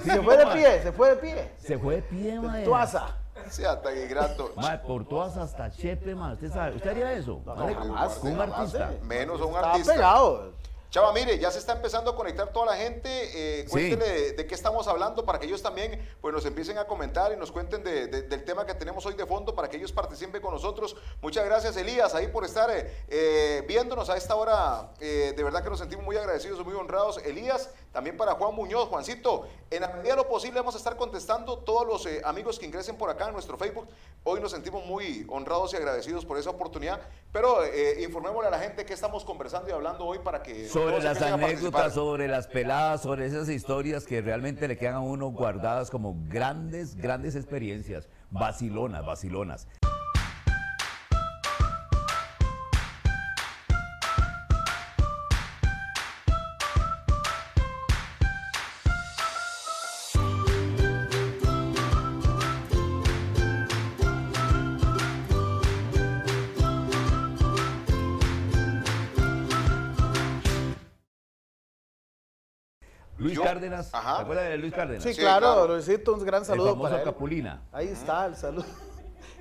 Se 0.04 0.20
fue 0.22 0.36
de 0.36 0.46
pie, 0.48 0.82
se 0.82 0.92
fue 0.92 1.08
de 1.10 1.16
pie. 1.16 1.50
Se 1.58 1.78
fue 1.78 1.94
de 1.96 2.02
pie, 2.02 2.38
mae. 2.40 2.62
Tuaza. 2.64 3.16
Sea 3.48 3.80
tan 3.80 3.96
ingrato. 3.96 4.52
Mae, 4.56 4.76
por 4.80 5.08
todas 5.08 5.38
hasta 5.38 5.70
Chepe, 5.70 6.14
mae. 6.14 6.34
¿Usted 6.34 6.52
sabe? 6.52 6.76
¿Usted 6.76 6.90
haría 6.90 7.12
eso? 7.14 7.40
No, 7.46 7.54
¿Vale? 7.54 7.74
jamás, 7.74 8.14
Con 8.18 8.32
un 8.32 8.38
jamás, 8.38 8.58
artista. 8.58 8.92
eh. 8.92 9.00
Menos 9.02 9.40
un 9.40 9.56
artista. 9.56 9.92
pegado. 9.94 10.52
Chava, 10.90 11.12
mire, 11.12 11.38
ya 11.38 11.52
se 11.52 11.60
está 11.60 11.72
empezando 11.74 12.10
a 12.10 12.16
conectar 12.16 12.52
toda 12.52 12.66
la 12.66 12.76
gente. 12.76 13.08
Eh, 13.08 13.62
Sí. 13.62 13.70
cuéntele 13.70 14.04
de, 14.08 14.32
de 14.32 14.46
qué 14.46 14.56
estamos 14.56 14.88
hablando 14.88 15.24
para 15.24 15.38
que 15.38 15.46
ellos 15.46 15.62
también 15.62 16.04
pues, 16.20 16.34
nos 16.34 16.44
empiecen 16.44 16.78
a 16.78 16.86
comentar 16.88 17.32
y 17.32 17.36
nos 17.36 17.52
cuenten 17.52 17.84
de- 17.84 18.08
de- 18.08 18.22
del 18.22 18.44
tema 18.44 18.66
que 18.66 18.74
tenemos 18.74 19.06
hoy 19.06 19.14
de 19.14 19.24
fondo 19.24 19.54
para 19.54 19.68
que 19.70 19.76
ellos 19.76 19.92
participen 19.92 20.42
con 20.42 20.52
nosotros. 20.52 20.96
Muchas 21.22 21.44
gracias, 21.44 21.76
Elías, 21.76 22.12
ahí 22.16 22.26
por 22.26 22.44
estar 22.44 22.68
eh, 22.72 22.92
eh, 23.08 23.64
viéndonos 23.68 24.10
a 24.10 24.16
esta 24.16 24.34
hora. 24.34 24.90
Eh, 24.98 25.32
de 25.36 25.44
verdad 25.44 25.62
que 25.62 25.70
nos 25.70 25.78
sentimos 25.78 26.04
muy 26.04 26.16
agradecidos 26.16 26.58
y 26.58 26.64
muy 26.64 26.74
honrados. 26.74 27.18
Elías, 27.18 27.70
también 27.92 28.16
para 28.16 28.32
Juan 28.34 28.52
Muñoz, 28.56 28.88
Juancito. 28.88 29.46
En 29.70 29.82
la 29.82 29.88
medida 29.88 30.10
de 30.10 30.16
lo 30.16 30.28
posible 30.28 30.58
vamos 30.58 30.74
a 30.74 30.78
estar 30.78 30.96
contestando 30.96 31.58
todos 31.58 31.86
los 31.86 32.08
amigos 32.24 32.58
que 32.58 32.66
ingresen 32.66 32.96
por 32.98 33.10
acá 33.10 33.28
en 33.28 33.32
nuestro 33.34 33.56
Facebook. 33.56 33.86
Hoy 34.24 34.40
nos 34.40 34.50
sentimos 34.50 34.84
muy 34.84 35.24
honrados 35.28 35.72
y 35.72 35.76
agradecidos 35.76 36.24
por 36.24 36.36
esa 36.36 36.50
oportunidad. 36.50 37.00
Pero 37.32 37.60
informémosle 38.00 38.48
a 38.48 38.50
la 38.50 38.58
gente 38.58 38.84
qué 38.84 38.92
estamos 38.92 39.24
conversando 39.24 39.68
y 39.68 39.72
hablando 39.72 40.04
hoy 40.04 40.18
para 40.18 40.42
que 40.42 40.68
Sobre 40.80 41.02
las 41.02 41.20
anécdotas, 41.20 41.92
sobre 41.92 42.26
las 42.26 42.46
peladas, 42.46 43.02
sobre 43.02 43.26
esas 43.26 43.50
historias 43.50 44.06
que 44.06 44.22
realmente 44.22 44.66
le 44.66 44.78
quedan 44.78 44.94
a 44.94 45.00
uno 45.00 45.26
guardadas 45.26 45.90
como 45.90 46.16
grandes, 46.28 46.96
grandes 46.96 47.36
experiencias. 47.36 48.08
Vacilonas, 48.30 49.04
vacilonas. 49.04 49.68
Cárdenas, 73.60 73.94
Ajá. 73.94 74.16
¿te 74.16 74.22
acuerdas 74.22 74.48
de 74.48 74.58
Luis 74.58 74.72
Cárdenas? 74.72 75.02
Sí, 75.02 75.14
Sí, 75.14 75.20
claro, 75.20 75.52
claro. 75.54 75.74
Luisito, 75.74 76.14
un 76.14 76.24
gran 76.24 76.40
El 76.40 76.46
saludo 76.46 76.68
famoso 76.70 76.88
para 76.90 76.98
él. 77.02 77.04
Capulina. 77.04 77.62
Ahí 77.72 77.88
está 77.88 78.26
el 78.26 78.36
saludo. 78.36 78.64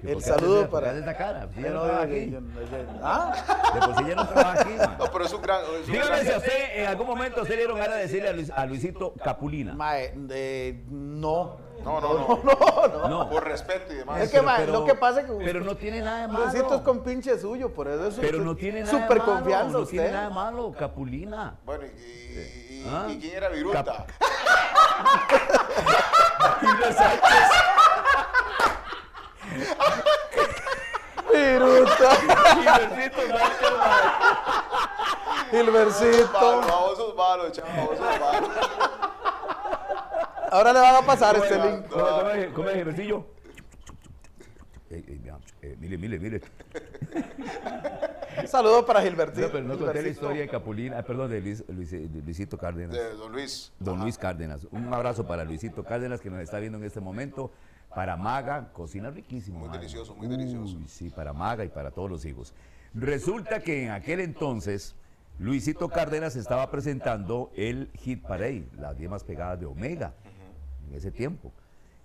¿Y 0.02 0.12
El 0.12 0.22
saludo 0.22 0.60
hace- 0.62 0.68
para. 0.70 1.18
cara? 1.18 1.50
Si 1.54 1.62
ya 1.62 1.70
no 1.70 1.74
no 1.76 1.82
trabaja 1.84 2.06
digo 2.06 2.16
que 2.16 2.22
aquí. 2.22 2.32
yo 2.32 2.42
no- 2.42 2.62
yo- 2.62 3.00
¿Ah? 3.04 3.34
De 3.74 3.80
por 3.82 3.96
sí 3.98 4.04
ya 4.08 4.16
no 4.16 4.28
trabaja 4.28 4.62
aquí, 4.62 4.74
man. 4.78 4.96
No, 4.98 5.06
pero 5.12 5.26
es 5.26 5.34
un 5.34 5.42
gran. 5.42 5.62
es 5.62 5.86
un 5.88 5.92
Dígame 5.92 6.10
gran- 6.10 6.26
si 6.26 6.32
a 6.32 6.38
usted 6.38 6.52
en 6.76 6.88
algún 6.88 7.08
momento 7.08 7.44
se 7.44 7.50
le 7.52 7.58
dieron 7.58 7.78
ganas 7.78 7.96
de 7.96 8.02
decirle 8.04 8.30
a, 8.30 8.34
Luis- 8.34 8.52
a 8.56 8.66
Luisito 8.66 9.14
Capulina. 9.22 9.74
Mae, 9.74 10.14
de- 10.16 10.84
no. 10.90 11.58
No. 11.90 12.00
No, 12.02 12.14
no, 12.14 12.40
no. 12.44 12.58
No, 12.60 12.88
no. 12.88 13.08
No. 13.10 13.30
Por 13.30 13.44
respeto 13.44 13.92
y 13.94 13.98
demás. 13.98 14.22
Es 14.22 14.30
que, 14.32 14.42
ma, 14.42 14.60
lo 14.60 14.86
que 14.86 14.94
pasa 14.96 15.22
es 15.22 15.26
que 15.28 15.34
Pero 15.44 15.62
no 15.62 15.76
tiene 15.76 16.02
nada 16.02 16.22
de 16.22 16.28
malo. 16.28 16.46
Luisito 16.46 16.76
es 16.76 16.82
con 16.82 17.04
pinche 17.04 17.38
suyo, 17.40 17.74
por 17.74 17.88
eso 17.88 18.08
es 18.08 18.16
Pero 18.20 18.40
no 18.40 18.56
tiene 18.56 18.82
nada 18.82 18.92
super 18.92 19.20
de 19.20 19.20
malo. 19.20 19.34
confianza 19.34 19.72
No 19.72 19.80
usted. 19.80 19.92
tiene 19.92 20.12
nada 20.12 20.28
de 20.30 20.34
malo, 20.36 20.72
Capulina. 20.78 21.56
Bueno, 21.66 21.86
y, 21.86 21.90
y- 21.90 22.76
y- 22.82 22.86
Ah. 22.90 23.08
¿y 23.10 23.20
quién 23.20 23.36
era 23.36 23.50
Viruta? 23.50 23.84
Cap-. 23.84 24.08
Viruta, 31.32 32.16
Gilbertito 32.56 33.22
Sánchez. 33.28 33.70
Gilbercito. 35.52 36.62
Malo, 37.16 37.50
chavo, 37.52 37.68
vos 37.88 37.98
sos 37.98 38.20
malo. 38.20 39.09
Ahora 40.52 40.74
le 40.74 40.80
van 40.80 41.04
a 41.04 41.06
pasar 41.06 41.36
este 41.36 41.56
link. 41.56 41.88
¿Cómo, 41.90 42.06
cómo 42.06 42.30
es, 42.32 42.48
cómo 42.54 42.70
es, 42.70 42.76
Gilbertillo? 42.76 43.26
Ey, 44.90 45.06
ey, 45.08 45.20
mira, 45.22 45.38
eh, 45.62 45.76
mire, 45.80 45.98
mire, 45.98 46.20
mire. 46.20 46.42
Saludos 48.48 48.86
para 48.86 49.02
Gilbertito. 49.02 49.48
No, 49.48 49.52
pero 49.52 49.64
no 49.66 49.78
conté 49.78 50.02
la 50.02 50.08
historia 50.08 50.42
de 50.42 50.48
Capulina, 50.48 50.98
ah, 50.98 51.04
perdón, 51.04 51.30
de, 51.30 51.42
Luis- 51.42 51.64
Luis- 51.68 51.92
de 51.92 52.22
Luisito 52.24 52.58
Cárdenas. 52.58 52.96
De 52.96 53.14
Don 53.14 53.32
Luis. 53.32 53.72
Don 53.80 53.96
Ajá. 53.96 54.04
Luis 54.04 54.18
Cárdenas. 54.18 54.68
Un 54.72 54.92
abrazo 54.92 55.28
para 55.28 55.44
Luisito 55.44 55.84
Cárdenas 55.84 56.20
que 56.22 56.30
nos 56.32 56.40
está 56.42 56.58
viendo 56.60 56.78
en 56.80 56.86
este 56.86 57.00
momento. 57.00 57.52
Para 57.94 58.16
Maga, 58.18 58.72
cocina 58.72 59.10
riquísimo. 59.12 59.60
Muy 59.60 59.68
Maga. 59.68 59.80
delicioso, 59.80 60.16
muy 60.16 60.28
delicioso. 60.28 60.78
Sí, 60.88 61.10
para 61.10 61.34
Maga 61.34 61.66
y 61.66 61.70
para 61.70 61.92
todos 61.92 62.10
los 62.10 62.26
hijos. 62.26 62.54
Resulta 62.94 63.60
que 63.62 63.84
en 63.84 63.92
aquel 63.92 64.20
entonces 64.22 64.96
Luisito 65.38 65.90
Cárdenas 65.90 66.36
estaba 66.36 66.72
presentando 66.72 67.52
el 67.56 67.90
Hit 67.96 68.24
Parade, 68.24 68.68
las 68.78 68.98
10 68.98 69.10
más 69.10 69.24
pegadas 69.24 69.60
de 69.60 69.66
Omega, 69.66 70.14
en 70.90 70.96
ese 70.96 71.12
tiempo. 71.12 71.52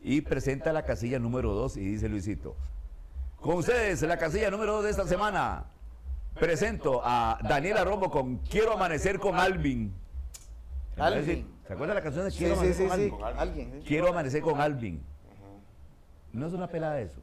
Y 0.02 0.20
presenta 0.20 0.72
la 0.72 0.84
casilla 0.84 1.18
número 1.18 1.52
2 1.54 1.78
y 1.78 1.80
dice 1.80 2.08
Luisito, 2.08 2.54
con 3.40 3.56
ustedes 3.56 4.02
la 4.02 4.18
casilla 4.18 4.50
número 4.50 4.74
2 4.74 4.84
de 4.84 4.90
esta 4.90 5.06
semana. 5.06 5.66
Presento 6.34 7.00
a 7.04 7.38
Daniela 7.42 7.84
Romo 7.84 8.10
con 8.10 8.38
Quiero 8.38 8.72
amanecer 8.72 9.18
con 9.18 9.36
Alvin. 9.36 9.94
Alvin. 10.96 11.46
¿Se 11.66 11.72
acuerda 11.72 11.94
la 11.94 12.02
canción 12.02 12.24
de 12.24 12.32
Quiero 12.32 12.54
sí, 12.54 12.60
amanecer 12.60 12.90
sí, 12.90 13.10
con 13.10 13.18
sí. 13.20 13.24
Alvin? 13.38 13.82
Quiero 13.86 14.08
amanecer 14.08 14.42
con 14.42 14.60
Alvin. 14.60 15.02
No 16.32 16.46
es 16.48 16.52
una 16.52 16.66
pelada 16.66 17.00
eso. 17.00 17.20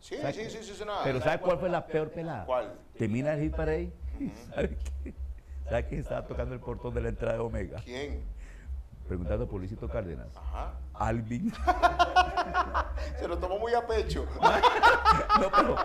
Sí, 0.00 0.16
¿Sabe 0.16 0.32
sí, 0.32 0.50
sí, 0.50 0.58
sí, 0.62 0.72
es 0.72 0.80
una. 0.80 1.02
Pero 1.04 1.20
¿sabe 1.20 1.40
cuál 1.40 1.58
fue 1.58 1.68
la 1.68 1.86
peor 1.86 2.10
pelada? 2.10 2.44
¿Cuál? 2.44 2.74
Termina 2.96 3.32
el 3.34 3.42
hit 3.42 3.54
parade. 3.54 3.92
¿Sabe 4.54 4.76
qué? 5.04 5.14
¿Sabe 5.68 5.86
quién 5.86 6.00
estaba 6.00 6.26
tocando 6.26 6.54
el 6.54 6.60
portón 6.60 6.94
de 6.94 7.00
la 7.00 7.08
entrada 7.10 7.34
de 7.34 7.40
Omega? 7.40 7.80
¿Quién? 7.84 8.22
Preguntando 9.08 9.48
por 9.48 9.58
Luisito 9.60 9.88
Cárdenas. 9.88 10.28
Ajá. 10.36 10.74
Alvin. 10.94 11.50
Se 13.18 13.26
lo 13.26 13.38
tomó 13.38 13.58
muy 13.58 13.72
a 13.74 13.86
pecho. 13.86 14.26
No, 15.40 15.50
pero 15.52 15.76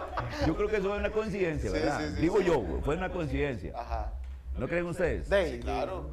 yo 0.48 0.56
creo 0.56 0.68
que 0.68 0.77
eso 0.77 0.89
fue 0.89 0.98
una 0.98 1.12
coincidencia, 1.12 1.72
¿verdad? 1.72 2.00
sí, 2.00 2.08
sí, 2.15 2.22
Digo 2.22 2.39
sí. 2.39 2.46
yo, 2.46 2.63
fue 2.84 2.96
una 2.98 3.10
coincidencia. 3.12 3.74
Ajá. 3.80 4.12
¿No 4.58 4.68
creen 4.68 4.86
ustedes? 4.88 5.30
De, 5.30 5.51
Sí, 5.51 5.60
claro. 5.60 6.10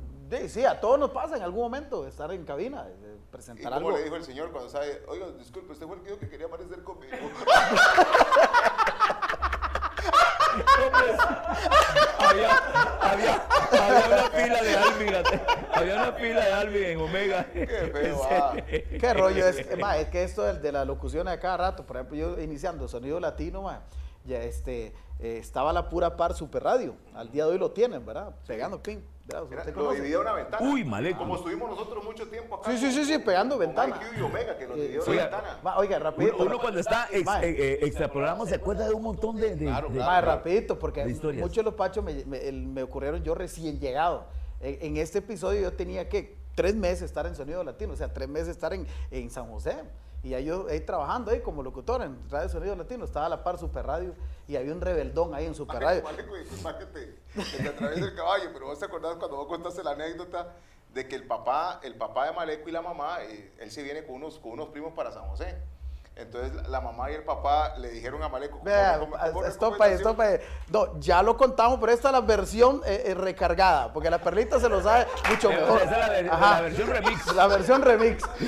sí, 0.49 0.64
a 0.64 0.79
todos 0.79 0.99
nos 1.00 1.11
pasa 1.11 1.37
en 1.37 1.43
algún 1.43 1.62
momento 1.62 2.07
estar 2.07 2.31
en 2.33 2.45
cabina, 2.45 2.85
de 2.85 2.93
¿Y 3.14 3.33
presentar 3.33 3.73
cómo 3.75 3.87
algo. 3.88 3.99
le 3.99 4.05
dijo 4.05 4.17
el 4.17 4.25
señor 4.25 4.50
cuando 4.52 4.69
sabe, 4.69 5.02
oiga, 5.09 5.26
disculpe, 5.38 5.73
usted 5.73 5.87
fue 5.87 5.97
el 5.97 6.02
que 6.02 6.09
dijo 6.11 6.21
que 6.21 6.29
quería 6.29 6.47
amanecer 6.47 6.83
conmigo? 6.85 7.17
Hombre, 10.85 11.17
había, 12.19 12.57
había, 13.00 13.47
había 13.71 14.07
una 14.09 14.31
de 15.07 15.16
Alvin, 15.16 15.40
había 15.73 15.95
una 15.95 16.16
pila 16.16 16.45
de 16.45 16.52
Alvin 16.52 16.85
en 16.85 17.00
Omega. 17.00 17.47
Qué 17.52 17.66
feo, 17.66 18.21
ah. 18.30 18.57
¿Qué 18.66 19.14
rollo 19.14 19.47
es? 19.47 19.66
que, 19.66 19.76
ma, 19.76 19.97
es 19.99 20.09
que 20.09 20.23
esto 20.25 20.42
del- 20.45 20.61
de, 20.61 20.73
la 20.73 20.85
locución 20.85 21.28
a 21.28 21.38
cada 21.38 21.57
rato, 21.57 21.87
por 21.87 21.97
ejemplo, 21.97 22.16
yo 22.16 22.40
iniciando 22.40 22.88
Sonido 22.88 23.19
Latino, 23.21 23.62
ma, 23.62 23.83
ya 24.25 24.42
este, 24.42 24.92
eh, 25.19 25.38
estaba 25.38 25.73
la 25.73 25.88
pura 25.88 26.16
par 26.16 26.35
Super 26.35 26.62
Radio. 26.62 26.95
Al 27.14 27.30
día 27.30 27.45
de 27.47 27.52
hoy 27.52 27.59
lo 27.59 27.71
tienen, 27.71 28.04
¿verdad? 28.04 28.35
Pegando 28.47 28.83
ping. 28.83 28.99
¿verdad? 29.26 29.45
Era- 29.52 29.61
¿Usted 29.62 29.76
lo 29.76 30.21
una 30.23 30.33
ventana. 30.33 30.69
Uy, 30.69 30.85
maleco. 30.85 31.19
Como 31.21 31.37
estuvimos 31.37 31.71
nosotros 31.71 32.02
mucho 32.04 32.26
tiempo 32.28 32.57
acá. 32.57 32.71
Sí, 32.73 32.78
sí, 32.78 32.90
sí, 32.92 33.04
sí, 33.04 33.19
pegando 33.21 33.57
con 33.57 33.64
ventana. 33.66 33.97
IQ 33.97 34.19
y 34.19 34.23
Omega, 34.23 34.59
que 34.59 34.66
nos 34.66 34.76
Eh, 34.76 34.80
dividió 34.80 35.02
una 35.04 35.12
ventana. 35.23 35.59
Ma, 35.62 35.76
oiga, 35.78 35.99
rapidito. 36.00 36.35
Uno, 36.37 36.47
uno 36.47 36.59
cuando 36.59 36.80
está 36.80 37.09
ex, 37.12 37.25
Ma, 37.25 37.40
eh, 37.45 37.49
eh, 37.49 37.78
se 38.47 38.57
acuerda 38.57 38.88
de 38.88 38.92
un 38.95 39.02
montón 39.02 39.37
de, 39.37 39.54
de- 39.54 39.66
Claro, 39.66 39.88
de- 39.88 39.95
claro. 39.95 40.11
Ma, 40.11 40.21
rapidito, 40.21 40.78
porque 40.78 41.04
de 41.04 41.14
muchos 41.35 41.57
de 41.57 41.62
los 41.62 41.75
pachos 41.75 42.02
me, 42.02 42.25
me- 42.25 42.50
me 42.52 42.83
ocurrieron 42.83 43.23
yo 43.23 43.35
recién 43.37 43.78
llegado. 43.78 44.25
En, 44.61 44.79
en 44.81 44.97
este 44.97 45.19
episodio 45.19 45.61
yo 45.62 45.73
tenía 45.73 46.09
que 46.09 46.38
tres 46.55 46.75
meses 46.75 47.02
estar 47.02 47.26
en 47.26 47.35
Sonido 47.35 47.64
Latino, 47.64 47.95
o 47.95 47.97
sea, 47.97 48.12
tres 48.12 48.29
meses 48.29 48.49
estar 48.49 48.73
en, 48.73 48.87
en 49.11 49.31
San 49.31 49.50
José. 49.50 49.76
Y 50.23 50.35
ahí 50.35 50.45
yo 50.45 50.67
ahí 50.69 50.81
trabajando 50.81 51.31
ahí 51.31 51.40
como 51.40 51.62
locutor 51.62 52.02
en 52.02 52.19
Radio 52.29 52.49
Sonido 52.50 52.76
Latino, 52.76 53.07
estaba 53.07 53.26
a 53.26 53.29
la 53.31 53.43
par 53.43 53.59
Super 53.59 53.87
Radio 53.87 54.14
y 54.47 54.57
había 54.57 54.73
un 54.73 54.83
rebeldón 54.83 55.35
ahí 55.35 55.47
en 55.47 55.55
Super 55.55 55.81
Radio. 55.81 56.02
Maleco, 56.02 56.37
disculpa 56.37 56.79
que 56.79 56.85
te, 56.87 57.17
que 57.35 57.62
te 57.62 57.69
atraviese 57.69 58.05
el 58.05 58.14
caballo, 58.14 58.50
pero 58.52 58.67
vos 58.67 58.79
te 58.79 58.85
acordás 58.85 59.17
cuando 59.17 59.38
vos 59.38 59.47
contaste 59.47 59.83
la 59.83 59.93
anécdota 59.93 60.55
de 60.93 61.09
que 61.09 61.17
el 61.17 61.26
papá, 61.26 61.81
el 61.83 61.95
papá 61.95 62.26
de 62.26 62.33
Maleco 62.33 62.69
y 62.69 62.73
la 62.73 62.83
mamá, 62.83 63.23
eh, 63.23 63.52
él 63.61 63.71
se 63.71 63.83
viene 63.83 64.05
con 64.05 64.17
unos, 64.17 64.38
con 64.38 64.52
unos 64.52 64.69
primos 64.69 64.93
para 64.93 65.11
San 65.11 65.23
José. 65.29 65.57
Entonces 66.21 66.69
la, 66.69 66.81
mamá 66.81 67.11
y 67.11 67.15
el 67.15 67.23
papá 67.25 67.75
le 67.79 67.89
dijeron 67.91 68.23
a 68.23 68.29
Maleco, 68.29 68.59
estopa, 68.59 69.25
recomendación, 69.87 69.93
estopa. 69.93 70.27
No, 70.69 71.00
ya 71.00 71.23
lo 71.23 71.37
contamos, 71.37 71.79
pero 71.81 71.93
esta 71.93 72.09
es 72.09 72.12
la 72.12 72.21
versión 72.21 72.83
eh, 72.85 73.05
eh, 73.07 73.15
recargada, 73.15 73.93
porque 73.93 74.11
la 74.11 74.19
perlita 74.19 74.61
se 74.61 74.69
lo 74.69 74.83
sabe 74.83 75.07
mucho 75.31 75.49
mejor. 75.49 75.81
esa 75.83 75.93
es 75.93 75.99
la 75.99 76.09
ver- 76.11 76.31
Ajá. 76.31 76.55
la 76.57 76.61
versión 76.61 76.89
remix. 76.91 77.35
La 77.35 77.47
versión 77.47 77.83
remix. 77.83 78.23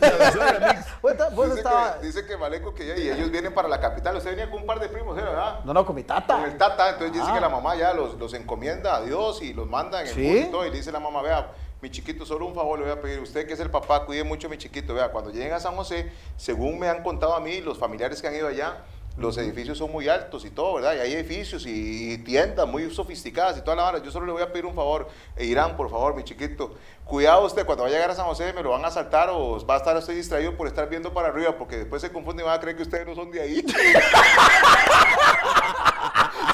La 0.00 0.08
versión 0.16 0.48
remix. 0.48 0.86
Vos 1.00 1.12
está- 1.12 1.28
vos 1.30 1.46
Dice, 1.46 1.58
estaba- 1.58 1.98
que, 2.00 2.06
dice 2.06 2.26
que 2.26 2.36
Maleco 2.36 2.74
que 2.74 2.86
ya, 2.86 2.96
y 2.96 3.08
ellos 3.08 3.30
vienen 3.30 3.54
para 3.54 3.68
la 3.68 3.80
capital. 3.80 4.16
Usted 4.16 4.30
venía 4.30 4.50
con 4.50 4.60
un 4.60 4.66
par 4.66 4.80
de 4.80 4.88
primos, 4.88 5.16
¿eh, 5.18 5.22
¿verdad? 5.22 5.60
No, 5.64 5.72
no, 5.72 5.86
con 5.86 5.94
mi 5.94 6.02
tata. 6.04 6.34
Con 6.36 6.44
el 6.44 6.56
tata, 6.58 6.90
entonces 6.90 7.12
dice 7.12 7.26
Ah. 7.30 7.34
que 7.34 7.40
la 7.40 7.48
mamá 7.48 7.74
ya 7.76 7.92
los, 7.92 8.14
los 8.14 8.34
encomienda 8.34 8.96
a 8.96 9.00
Dios 9.02 9.42
y 9.42 9.52
los 9.54 9.66
manda 9.68 10.00
en 10.00 10.08
el 10.08 10.14
¿Sí? 10.14 10.38
y 10.48 10.50
todo. 10.50 10.66
Y 10.66 10.70
le 10.70 10.76
dice 10.76 10.90
la 10.92 11.00
mamá, 11.00 11.22
vea, 11.22 11.50
mi 11.82 11.90
chiquito, 11.90 12.24
solo 12.24 12.46
un 12.46 12.54
favor 12.54 12.78
le 12.78 12.84
voy 12.84 12.94
a 12.94 13.00
pedir. 13.00 13.18
Usted 13.18 13.44
que 13.44 13.54
es 13.54 13.60
el 13.60 13.68
papá, 13.68 14.06
cuide 14.06 14.22
mucho 14.22 14.46
a 14.46 14.50
mi 14.50 14.56
chiquito. 14.56 14.94
Vea, 14.94 15.10
cuando 15.10 15.32
lleguen 15.32 15.52
a 15.52 15.58
San 15.58 15.74
José, 15.74 16.12
según 16.36 16.78
me 16.78 16.88
han 16.88 17.02
contado 17.02 17.34
a 17.34 17.40
mí, 17.40 17.60
los 17.60 17.76
familiares 17.76 18.22
que 18.22 18.28
han 18.28 18.36
ido 18.36 18.46
allá, 18.46 18.84
los 19.16 19.36
edificios 19.36 19.78
son 19.78 19.90
muy 19.90 20.08
altos 20.08 20.44
y 20.44 20.50
todo, 20.50 20.74
¿verdad? 20.74 20.94
Y 20.94 21.00
hay 21.00 21.12
edificios 21.12 21.66
y, 21.66 22.12
y 22.12 22.18
tiendas 22.18 22.68
muy 22.68 22.88
sofisticadas 22.94 23.58
y 23.58 23.62
toda 23.62 23.76
la 23.76 23.88
hora. 23.88 23.98
Yo 23.98 24.12
solo 24.12 24.26
le 24.26 24.32
voy 24.32 24.42
a 24.42 24.52
pedir 24.52 24.64
un 24.64 24.76
favor. 24.76 25.08
E 25.34 25.44
Irán, 25.44 25.76
por 25.76 25.90
favor, 25.90 26.14
mi 26.14 26.22
chiquito. 26.22 26.76
Cuidado 27.04 27.44
usted, 27.44 27.66
cuando 27.66 27.82
vaya 27.82 27.96
a 27.96 27.98
llegar 27.98 28.12
a 28.12 28.14
San 28.14 28.26
José, 28.26 28.52
me 28.52 28.62
lo 28.62 28.70
van 28.70 28.84
a 28.84 28.88
asaltar 28.88 29.30
o 29.30 29.66
va 29.66 29.74
a 29.74 29.78
estar 29.78 29.96
usted 29.96 30.14
distraído 30.14 30.56
por 30.56 30.68
estar 30.68 30.88
viendo 30.88 31.12
para 31.12 31.30
arriba, 31.30 31.58
porque 31.58 31.78
después 31.78 32.00
se 32.00 32.12
confunde 32.12 32.44
y 32.44 32.46
van 32.46 32.58
a 32.58 32.60
creer 32.60 32.76
que 32.76 32.84
ustedes 32.84 33.08
no 33.08 33.16
son 33.16 33.32
de 33.32 33.40
ahí. 33.40 33.56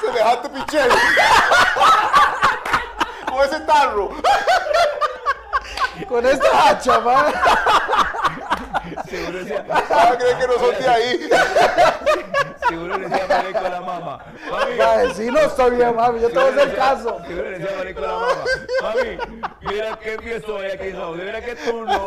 Semejante 0.01 0.49
pichero. 0.49 0.95
Con 3.29 3.45
ese 3.45 3.59
tarro. 3.59 4.09
Con 6.09 6.25
esta 6.25 6.69
hacha, 6.69 6.99
man. 7.01 7.33
Seguro 9.07 9.39
decía, 9.39 9.63
Van 9.67 9.83
a 10.13 10.17
creer 10.17 10.37
que 10.39 10.47
no 10.47 10.53
son 10.53 10.75
de 10.79 10.89
ahí. 10.89 11.29
Seguro 12.69 12.97
le 12.97 13.09
decía 13.09 13.25
Maleco 13.27 13.57
a 13.59 13.69
la 13.69 13.81
mamá. 13.81 14.25
Mami, 14.49 15.13
sí, 15.13 15.25
no 15.27 15.39
estoy 15.39 15.75
bien, 15.75 15.95
mami. 15.95 16.21
Yo 16.21 16.29
te 16.29 16.35
voy 16.39 16.45
a 16.45 16.49
hacer 16.49 16.75
caso. 16.75 17.17
Seguro 17.27 17.49
le 17.51 17.59
decía 17.59 17.77
Maleco 17.77 17.99
a 17.99 18.07
la 18.07 18.13
mamá. 18.13 18.33
Mami, 18.83 19.17
mira 19.61 19.99
qué 20.01 20.17
fiesta 20.19 20.51
hay 20.59 20.71
aquí 20.71 20.91
José, 20.91 21.23
mira 21.23 21.41
qué 21.41 21.55
turno. 21.55 22.05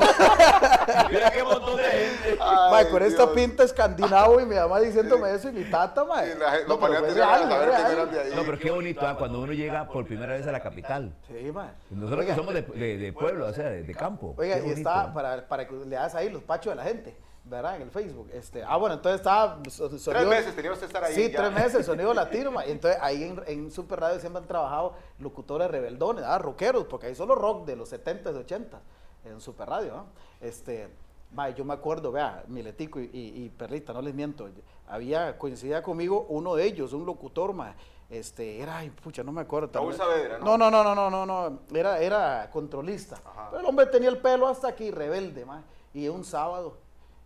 Mira 1.11 1.31
qué 1.31 1.42
montón 1.45 1.76
de 1.76 1.83
gente. 1.83 2.38
Mae, 2.71 2.88
con 2.88 3.02
esta 3.02 3.33
pinta 3.33 3.64
escandinavo 3.64 4.40
y 4.40 4.47
mi 4.47 4.54
mamá 4.54 4.81
diciéndome 4.81 5.35
eso 5.35 5.49
y 5.49 5.52
mi 5.52 5.64
tata, 5.64 6.04
mae. 6.04 6.35
No, 6.35 6.76
los 6.76 6.78
pero 6.78 7.00
real, 7.14 7.49
saber 7.49 7.71
que 7.71 7.92
eran 7.92 8.11
de 8.11 8.21
ahí. 8.21 8.33
No, 8.35 8.59
qué 8.59 8.71
bonito 8.71 9.07
ah, 9.07 9.16
cuando 9.19 9.40
uno 9.40 9.52
llega 9.52 9.87
por 9.87 10.07
primera 10.07 10.33
vez 10.35 10.47
a 10.47 10.52
la 10.52 10.61
capital. 10.61 11.12
Sí, 11.28 11.50
mae. 11.52 11.71
Nosotros 11.90 12.25
que 12.26 12.35
somos 12.35 12.54
de, 12.54 12.62
de- 12.62 12.99
de 12.99 13.12
pueblo, 13.12 13.47
o 13.47 13.52
sea, 13.52 13.69
de, 13.71 13.83
de 13.83 13.95
campo. 13.95 14.35
Oiga, 14.38 14.54
Qué 14.54 14.61
y 14.61 14.71
bonito. 14.71 14.78
está 14.90 15.12
para, 15.12 15.47
para 15.49 15.66
que 15.66 15.75
le 15.75 15.97
hagas 15.97 16.14
ahí 16.14 16.31
los 16.31 16.42
pachos 16.42 16.73
de 16.73 16.76
la 16.76 16.85
gente, 16.85 17.16
¿verdad? 17.44 17.76
En 17.76 17.82
el 17.82 17.90
Facebook. 17.90 18.28
Este, 18.32 18.62
ah, 18.62 18.76
bueno, 18.76 18.94
entonces 18.96 19.20
estaba. 19.20 19.58
so- 19.68 19.88
Tres 19.88 20.26
meses 20.26 20.54
tenía 20.54 20.72
usted 20.72 20.87
que 20.87 20.87
estar 20.87 21.04
ahí. 21.04 21.14
Sí, 21.14 21.30
ya. 21.30 21.38
tres 21.42 21.52
meses, 21.52 21.87
sonido 21.87 22.12
latino. 22.14 22.52
y 22.66 22.70
Entonces 22.70 22.99
ahí 23.02 23.25
en, 23.25 23.42
en 23.46 23.70
Super 23.70 24.00
Radio 24.00 24.20
siempre 24.20 24.40
han 24.42 24.49
trabajado 24.49 24.94
locutores 25.18 25.70
rebeldones, 25.70 26.25
ah, 26.25 26.38
rockeros, 26.38 26.84
porque 26.84 27.06
ahí 27.06 27.14
solo 27.14 27.34
rock 27.34 27.66
de 27.66 27.76
los 27.76 27.92
70s, 27.92 28.46
80s 28.46 28.78
en 29.25 29.40
Super 29.40 29.68
Radio. 29.68 29.94
¿no? 29.94 30.06
Este, 30.40 30.88
ma, 31.32 31.49
yo 31.50 31.64
me 31.64 31.75
acuerdo, 31.75 32.12
vea, 32.12 32.44
Miletico 32.49 33.00
y, 33.00 33.04
y- 33.12 33.44
y 33.44 33.49
Perlita, 33.50 33.92
no 33.92 34.02
les 34.02 34.14
miento, 34.14 34.49
había 34.88 35.38
coincidía 35.38 35.82
conmigo 35.82 36.26
uno 36.28 36.54
de 36.54 36.64
ellos, 36.64 36.92
un 36.92 37.06
locutor, 37.06 37.52
ma, 37.54 37.75
este, 38.11 38.61
era, 38.61 38.78
ay, 38.78 38.90
pucha, 38.90 39.22
no 39.22 39.32
me 39.32 39.40
acuerdo. 39.40 39.70
Raúl 39.72 39.94
Saavedra, 39.94 40.38
¿no? 40.38 40.58
No, 40.58 40.70
no, 40.70 40.70
no, 40.70 40.94
no, 40.94 41.11
no, 41.11 41.25
no, 41.26 41.50
no, 41.50 41.61
era, 41.75 41.99
era 42.00 42.50
controlista. 42.50 43.16
Ajá. 43.25 43.49
Pero 43.50 43.61
el 43.62 43.66
hombre 43.66 43.87
tenía 43.87 44.11
el 44.11 44.18
pelo 44.18 44.46
hasta 44.49 44.68
aquí, 44.68 44.90
rebelde, 44.90 45.46
ma, 45.46 45.62
y 45.94 46.08
un 46.08 46.22
sábado, 46.25 46.76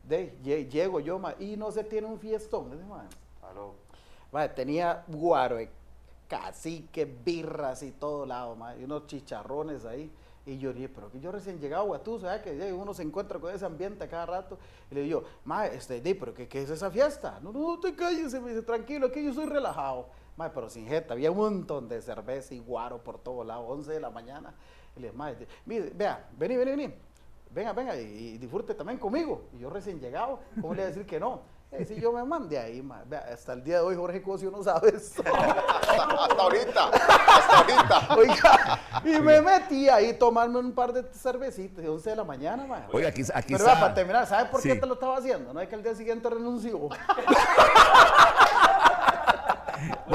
de, 0.09 0.39
lle- 0.43 0.69
llego 0.69 1.01
yo, 1.01 1.19
ma, 1.19 1.35
y 1.39 1.57
no 1.57 1.71
se 1.71 1.85
tiene 1.85 2.07
un 2.07 2.19
fiestón, 2.19 2.73
ese, 2.73 2.85
ma. 2.85 3.07
Aló. 3.51 3.75
Mae, 4.33 4.49
tenía 4.49 5.05
guaro, 5.09 5.59
eh, 5.59 5.71
cacique, 6.29 7.05
birras 7.05 7.83
y 7.83 7.93
todo 7.93 8.27
lado, 8.27 8.57
y 8.79 8.85
unos 8.85 9.07
chicharrones 9.07 9.85
ahí. 9.85 10.11
Y 10.45 10.59
yo 10.59 10.73
dije, 10.73 10.89
pero 10.89 11.11
que 11.11 11.19
yo 11.19 11.33
recién 11.33 11.59
llegado 11.59 11.93
a 11.93 11.99
tú, 12.01 12.21
¿sabes? 12.21 12.41
Que 12.41 12.73
uno 12.73 12.95
se 12.95 13.03
encuentra 13.03 13.41
con 13.41 13.53
ese 13.53 13.65
ambiente 13.67 14.05
a 14.05 14.09
cada 14.09 14.27
rato. 14.27 14.59
Y 14.93 14.95
le 14.95 15.01
digo, 15.03 15.25
ma, 15.45 15.67
este, 15.67 16.01
di, 16.01 16.15
pero 16.15 16.33
¿qué, 16.33 16.47
¿qué, 16.47 16.63
es 16.63 16.71
esa 16.71 16.89
fiesta? 16.89 17.41
No, 17.43 17.51
no, 17.51 17.81
te 17.81 17.97
calles, 17.97 18.33
me 18.41 18.51
dice, 18.51 18.63
tranquilo, 18.63 19.11
que 19.11 19.25
yo 19.25 19.35
soy 19.35 19.47
relajado. 19.47 20.07
Ma, 20.37 20.53
pero 20.53 20.71
sin 20.71 20.87
jeta, 20.87 21.15
había 21.15 21.33
un 21.33 21.39
montón 21.39 21.89
de 21.89 22.01
cerveza 22.01 22.55
y 22.55 22.61
guaro 22.61 23.03
por 23.03 23.19
todos 23.19 23.45
lados, 23.45 23.65
11 23.69 23.93
de 23.95 24.01
la 24.01 24.11
mañana. 24.11 24.55
Y 24.97 25.01
le 25.01 25.09
dije, 25.09 25.17
ma, 25.19 25.33
mire, 25.65 25.91
vea, 25.93 26.29
vení, 26.39 26.57
vení, 26.57 26.71
vení. 26.71 26.95
Venga, 27.57 27.73
venga, 27.73 27.97
y, 27.97 28.35
y 28.35 28.39
disfrute 28.39 28.75
también 28.75 28.99
conmigo. 28.99 29.49
Y 29.55 29.61
yo 29.61 29.71
recién 29.71 29.99
llegado, 29.99 30.41
¿cómo 30.61 30.75
le 30.75 30.83
voy 30.83 30.85
a 30.85 30.87
decir 30.89 31.07
que 31.07 31.19
no? 31.19 31.41
Eh, 31.73 31.87
si 31.87 31.99
yo 31.99 32.13
me 32.13 32.23
mandé 32.23 32.59
ahí, 32.59 32.83
ma, 32.83 33.03
vea, 33.07 33.27
hasta 33.33 33.55
el 33.55 33.65
día 33.65 33.77
de 33.77 33.81
hoy, 33.81 33.97
Jorge 33.97 34.21
Cosio 34.21 34.51
no 34.51 34.63
sabes. 34.63 35.19
hasta, 35.25 36.03
hasta 36.03 36.43
ahorita, 36.43 36.89
hasta 36.89 37.57
ahorita. 37.57 38.15
Oiga, 38.15 38.81
y 39.05 39.19
me 39.21 39.41
metí 39.41 39.89
ahí 39.89 40.11
a 40.11 40.19
tomarme 40.19 40.59
un 40.59 40.73
par 40.73 40.93
de 40.93 41.03
cervecitas 41.15 41.83
de 41.83 41.89
11 41.89 42.11
de 42.11 42.17
la 42.17 42.25
mañana, 42.25 42.67
ma. 42.67 42.89
Oiga, 42.93 43.09
aquí, 43.09 43.23
aquí 43.35 43.55
Pero 43.55 43.65
para 43.65 43.95
terminar, 43.95 44.27
¿sabes 44.27 44.51
por 44.51 44.61
qué 44.61 44.75
te 44.75 44.87
lo 44.87 44.93
estaba 44.93 45.17
haciendo? 45.17 45.55
No 45.55 45.61
es 45.61 45.69
que 45.69 45.77
al 45.77 45.83
día 45.83 45.95
siguiente 45.95 46.29
renunció. 46.29 46.79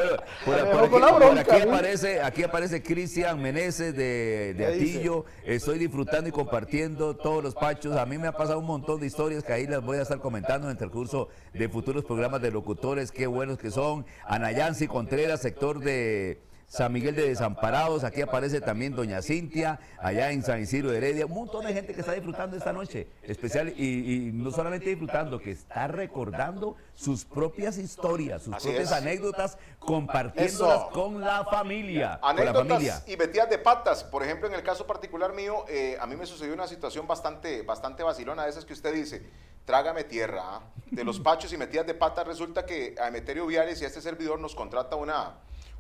Bueno, 0.46 0.72
por, 0.72 0.90
por 0.90 1.38
aquí, 1.38 1.62
aparece, 1.62 2.22
aquí 2.22 2.44
aparece 2.44 2.82
Cristian 2.82 3.42
Meneses 3.42 3.96
de. 3.96 4.56
Atillo. 4.68 5.26
Estoy 5.46 5.78
disfrutando 5.80 6.30
y 6.30 6.32
compartiendo 6.32 7.16
todos 7.16 7.44
los 7.44 7.54
pachos. 7.54 7.96
A 7.98 8.06
mí 8.06 8.18
me 8.18 8.28
ha 8.28 8.32
pasado 8.32 8.60
un 8.60 8.66
montón 8.66 9.00
de 9.00 9.08
historias 9.08 9.44
que 9.44 9.54
ahí 9.54 9.68
las 9.68 9.82
voy 9.82 9.98
a 9.98 10.02
estar 10.04 10.20
comentando 10.20 10.68
en 10.68 10.72
el 10.72 10.78
transcurso 10.78 11.30
de 11.54 11.70
futuros 11.70 12.06
programas 12.06 12.42
de 12.42 12.52
locutores. 12.52 13.12
Qué 13.12 13.28
buenos 13.28 13.58
que 13.58 13.72
son. 13.72 14.06
Anayansi 14.26 14.88
Contreras, 14.88 15.42
sector 15.42 15.80
de 15.80 16.42
San 16.72 16.94
Miguel 16.94 17.18
de 17.18 17.28
Desamparados. 17.28 18.06
Aquí 18.06 18.22
aparece 18.22 18.62
también 18.62 18.96
Doña 18.96 19.22
Cintia, 19.22 19.78
allá 20.00 20.32
en 20.32 20.42
San 20.42 20.62
Isidro 20.62 20.90
de 20.90 21.00
Heredia. 21.00 21.26
Un 21.26 21.34
montón 21.34 21.66
de 21.66 21.74
gente 21.74 21.94
que 21.94 22.00
está 22.00 22.14
disfrutando 22.14 22.56
esta 22.56 22.72
noche 22.72 23.10
especial 23.24 23.74
y, 23.76 24.30
y 24.30 24.32
no 24.32 24.52
solamente 24.52 24.90
disfrutando, 24.90 25.38
que 25.38 25.52
está 25.52 25.90
recordando 25.90 26.78
sus 26.96 27.26
propias 27.26 27.78
historias, 27.78 28.44
sus 28.44 28.54
Así 28.56 28.70
propias 28.70 28.90
es. 28.90 28.94
anécdotas, 28.94 29.58
compartiéndolas 29.80 30.80
Eso. 30.84 30.90
con 30.92 31.20
la 31.20 31.44
familia. 31.44 32.22
Con 32.22 32.38
la 32.38 32.54
familia. 32.54 32.62
Anécdotas 32.62 33.10
y 33.10 33.18
metidas 33.18 33.50
de 33.50 33.58
patas. 33.58 34.06
Por 34.06 34.24
ejemplo, 34.24 34.48
en 34.48 34.54
el 34.54 34.64
caso 34.64 34.88
particular 34.88 35.34
mío, 35.34 35.66
eh, 35.68 35.98
a 36.00 36.08
mí 36.08 36.16
me 36.16 36.26
sucedió 36.26 36.54
una 36.54 36.68
situación 36.70 37.06
bastante, 37.06 37.64
bastante 37.64 38.02
vacilona, 38.02 38.46
de 38.46 38.50
esas 38.50 38.64
que 38.64 38.72
usted 38.72 38.94
dice, 38.94 39.22
trágame 39.66 40.06
tierra. 40.06 40.42
¿ah? 40.42 40.62
De 40.90 41.04
los 41.04 41.20
pachos 41.28 41.52
y 41.52 41.58
metidas 41.58 41.86
de 41.86 41.96
patas, 41.96 42.26
resulta 42.26 42.66
que 42.66 42.96
a 42.98 43.10
Emeterio 43.10 43.46
Viales 43.46 43.82
y 43.82 43.84
a 43.84 43.88
este 43.88 44.00
servidor 44.00 44.40
nos 44.40 44.56
contrata 44.56 44.96
una, 44.96 45.34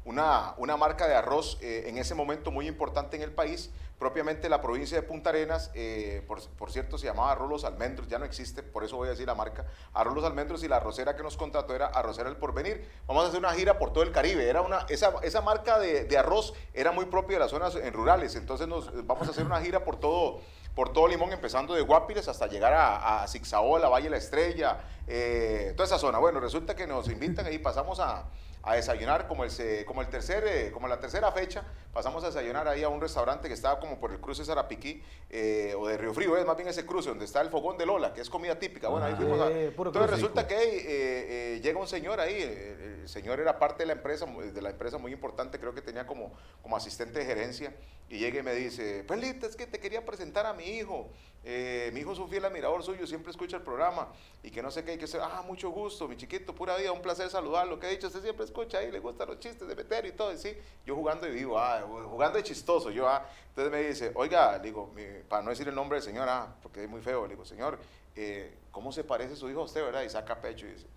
una, 0.03 0.55
una 0.58 0.77
marca 0.77 1.08
de 1.08 1.15
arroz 1.15 1.58
eh, 1.62 1.86
en 1.88 1.98
ese 1.98 2.15
momento 2.15 2.51
muy 2.51 2.67
importante 2.67 3.17
en 3.17 3.22
el 3.24 3.31
país, 3.31 3.72
propiamente 4.00 4.50
la 4.50 4.62
provincia 4.62 4.98
de 5.00 5.03
Punta 5.03 5.29
Arenas, 5.29 5.70
eh, 5.75 6.24
por, 6.27 6.41
por 6.58 6.72
cierto 6.72 6.98
se 6.98 7.05
llamaba 7.05 7.31
Arroz 7.34 7.50
Los 7.50 7.63
Almendros, 7.65 8.08
ya 8.08 8.17
no 8.17 8.25
existe, 8.25 8.63
por 8.63 8.84
eso 8.84 8.98
voy 8.98 9.08
a 9.08 9.12
decir 9.12 9.27
la 9.27 9.36
marca, 9.36 9.67
Arroz 9.93 10.15
Los 10.15 10.25
Almendros 10.25 10.63
y 10.63 10.67
la 10.67 10.77
arrocera 10.77 11.15
que 11.15 11.22
nos 11.22 11.38
contrató 11.38 11.75
era 11.75 11.86
Arrocera 11.86 12.27
El 12.27 12.38
Porvenir. 12.38 12.89
Vamos 13.05 13.25
a 13.25 13.27
hacer 13.27 13.39
una 13.39 13.53
gira 13.53 13.77
por 13.77 13.93
todo 13.93 14.03
el 14.03 14.12
Caribe, 14.12 14.50
era 14.50 14.62
una, 14.62 14.88
esa, 14.89 15.13
esa 15.22 15.41
marca 15.41 15.77
de, 15.77 16.05
de 16.05 16.17
arroz 16.17 16.55
era 16.74 16.91
muy 16.91 17.05
propia 17.05 17.36
de 17.36 17.41
las 17.41 17.51
zonas 17.51 17.75
en 17.75 17.93
rurales, 17.93 18.36
entonces 18.36 18.67
nos, 18.67 19.05
vamos 19.05 19.27
a 19.27 19.31
hacer 19.31 19.46
una 19.46 19.62
gira 19.62 19.84
por 19.84 20.00
todo, 20.00 20.41
por 20.74 20.91
todo 20.93 21.08
Limón, 21.08 21.31
empezando 21.31 21.75
de 21.75 21.81
Guapiles 21.81 22.27
hasta 22.27 22.48
llegar 22.48 22.74
a, 22.74 23.22
a 23.22 23.27
Zigzaola, 23.27 23.88
Valle 23.88 24.10
la 24.10 24.17
Estrella, 24.17 24.79
eh, 25.05 25.74
toda 25.75 25.86
esa 25.86 26.00
zona. 26.00 26.17
Bueno, 26.17 26.39
resulta 26.39 26.75
que 26.75 26.88
nos 26.88 27.08
invitan 27.08 27.53
y 27.53 27.60
pasamos 27.60 28.00
a, 28.00 28.25
a 28.63 28.75
desayunar 28.75 29.27
como 29.27 29.43
el, 29.43 29.49
se- 29.51 29.85
como 29.85 30.01
el 30.01 30.07
tercer, 30.09 30.43
eh, 30.47 30.71
como 30.71 30.87
la 30.87 30.99
tercera 30.99 31.31
fecha, 31.31 31.63
pasamos 31.93 32.23
a 32.23 32.27
desayunar 32.27 32.67
ahí 32.67 32.83
a 32.83 32.89
un 32.89 33.01
restaurante 33.01 33.47
que 33.47 33.53
estaba 33.55 33.79
como 33.79 33.99
por 33.99 34.11
el 34.11 34.19
cruce 34.19 34.45
Zarapiquí 34.45 35.03
eh, 35.29 35.73
o 35.77 35.87
de 35.87 35.97
Río 35.97 36.13
Frío, 36.13 36.37
es 36.37 36.45
más 36.45 36.55
bien 36.55 36.69
ese 36.69 36.85
cruce 36.85 37.09
donde 37.09 37.25
está 37.25 37.41
el 37.41 37.49
fogón 37.49 37.77
de 37.77 37.85
Lola, 37.87 38.13
que 38.13 38.21
es 38.21 38.29
comida 38.29 38.59
típica. 38.59 38.87
Bueno, 38.89 39.07
ahí 39.07 39.13
Ah. 39.13 39.17
fuimos 39.17 39.41
a... 39.41 39.49
Eh, 39.51 39.73
Entonces 39.75 40.09
resulta 40.11 40.47
que 40.47 40.55
eh, 40.55 41.55
eh, 41.55 41.61
llega 41.61 41.79
un 41.79 41.87
señor 41.87 42.19
ahí, 42.19 42.39
el 42.41 43.09
señor 43.09 43.39
era 43.39 43.57
parte 43.57 43.83
de 43.83 43.87
la 43.87 43.93
empresa, 43.93 44.25
de 44.27 44.61
la 44.61 44.69
empresa 44.69 44.97
muy 44.99 45.11
importante, 45.11 45.59
creo 45.59 45.73
que 45.73 45.81
tenía 45.81 46.05
como, 46.05 46.31
como 46.61 46.77
asistente 46.77 47.19
de 47.19 47.25
gerencia, 47.25 47.73
y 48.09 48.19
llega 48.19 48.39
y 48.39 48.43
me 48.43 48.53
dice, 48.53 49.03
Pelita, 49.07 49.47
es 49.47 49.55
que 49.55 49.65
te 49.65 49.79
quería 49.79 50.05
presentar 50.05 50.45
a 50.45 50.53
mi 50.53 50.65
hijo, 50.65 51.09
eh, 51.43 51.89
mi 51.93 52.01
hijo 52.01 52.12
es 52.13 52.19
un 52.19 52.29
fiel 52.29 52.45
admirador 52.45 52.83
suyo, 52.83 53.05
siempre 53.07 53.31
escucha 53.31 53.57
el 53.57 53.63
programa, 53.63 54.07
y 54.43 54.51
que 54.51 54.62
no 54.62 54.69
sé 54.71 54.83
qué 54.83 54.91
hay 54.91 54.98
que 54.98 55.05
hacer, 55.05 55.21
ah, 55.24 55.41
mucho 55.45 55.69
gusto, 55.69 56.07
mi 56.07 56.15
chiquito, 56.17 56.53
pura 56.53 56.75
vida, 56.77 56.91
un 56.91 57.01
placer 57.01 57.29
saludarlo, 57.29 57.79
que 57.79 57.87
ha 57.87 57.89
dicho, 57.89 58.07
usted 58.07 58.22
siempre 58.22 58.46
escucha 58.46 58.77
ahí, 58.77 58.92
le 58.92 59.00
gustan 59.00 59.27
los 59.27 59.39
chistes 59.39 59.68
de 59.68 59.75
meter 59.75 60.05
y 60.05 60.11
todo, 60.11 60.31
y 60.33 60.37
sí, 60.37 60.55
yo 60.85 60.96
jugando 60.96 61.25
de 61.25 61.31
vivo, 61.33 61.57
ah, 61.59 61.81
jugando 62.09 62.37
de 62.37 62.44
chistoso, 62.44 62.92
yo, 62.92 63.07
ah, 63.07 63.25
entonces 63.50 63.72
me 63.72 63.81
dice, 63.87 64.11
oiga, 64.15 64.59
digo, 64.59 64.92
mi- 64.96 65.24
para 65.27 65.42
no 65.44 65.50
decir 65.50 65.68
el 65.68 65.75
nombre 65.75 65.98
del 65.98 66.03
señor, 66.03 66.27
ah, 66.29 66.53
porque 66.61 66.83
es 66.83 66.89
muy 66.89 67.01
feo, 67.01 67.24
le 67.24 67.29
digo, 67.33 67.46
señor, 67.46 67.79
eh, 68.15 68.53
¿cómo 68.72 68.92
se 68.92 69.03
parece 69.03 69.35
su 69.35 69.50
hijo 69.50 69.61
a 69.61 69.63
usted, 69.63 69.83
verdad? 69.83 70.03
Y 70.03 70.09
saca 70.09 70.39
pecho 70.39 70.65
y 70.68 70.72
dice, 70.74 70.87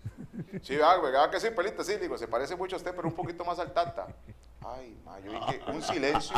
sí, 0.61 0.77
ah, 0.83 1.01
ah, 1.23 1.29
que 1.31 1.39
sí, 1.39 1.49
pelita, 1.51 1.83
sí, 1.83 1.95
digo, 1.97 2.17
se 2.17 2.27
parece 2.27 2.55
mucho 2.55 2.75
a 2.75 2.77
usted, 2.77 2.93
pero 2.95 3.07
un 3.07 3.15
poquito 3.15 3.43
más 3.45 3.57
al 3.59 3.73
tata. 3.73 4.07
Ay, 4.67 4.99
ma, 5.05 5.19
yo 5.19 5.31
dije, 5.31 5.61
un 5.71 5.81
silencio, 5.81 6.35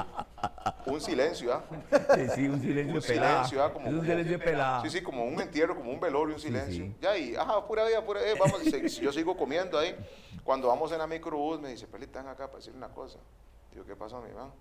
un 0.85 0.99
silencio, 0.99 1.53
¿ah? 1.53 1.63
Sí, 2.15 2.27
sí, 2.35 2.47
un 2.49 2.59
silencio 2.59 2.95
Un 2.95 3.01
pelado. 3.01 3.45
silencio, 3.45 3.63
ah, 3.63 3.71
como- 3.71 3.87
es 3.87 3.93
un 3.93 4.01
silencio 4.05 4.39
pelado. 4.39 4.81
Sí, 4.83 4.89
sí, 4.89 5.01
como 5.01 5.23
un 5.23 5.39
entierro, 5.39 5.75
como 5.75 5.91
un 5.91 5.99
velorio, 5.99 6.35
un 6.35 6.41
silencio. 6.41 6.85
sí. 6.85 6.95
Ya, 6.99 7.17
y, 7.17 7.35
ajá, 7.35 7.65
pura 7.65 7.85
vida, 7.85 8.03
pura 8.05 8.21
vida, 8.21 8.33
vamos, 8.39 8.61
yo 8.99 9.13
sigo 9.13 9.37
comiendo 9.37 9.79
ahí. 9.79 9.95
Cuando 10.43 10.67
vamos 10.67 10.91
en 10.91 10.97
la 10.99 11.07
microbús, 11.07 11.59
me 11.61 11.69
dice, 11.69 11.87
Pelita, 11.87 12.19
ven 12.21 12.29
acá 12.29 12.47
para 12.47 12.57
decirle 12.57 12.77
una 12.77 12.89
cosa. 12.89 13.17
Digo, 13.71 13.85
¿qué 13.85 13.95
pasó, 13.95 14.21
mi 14.21 14.31
mamá? 14.31 14.51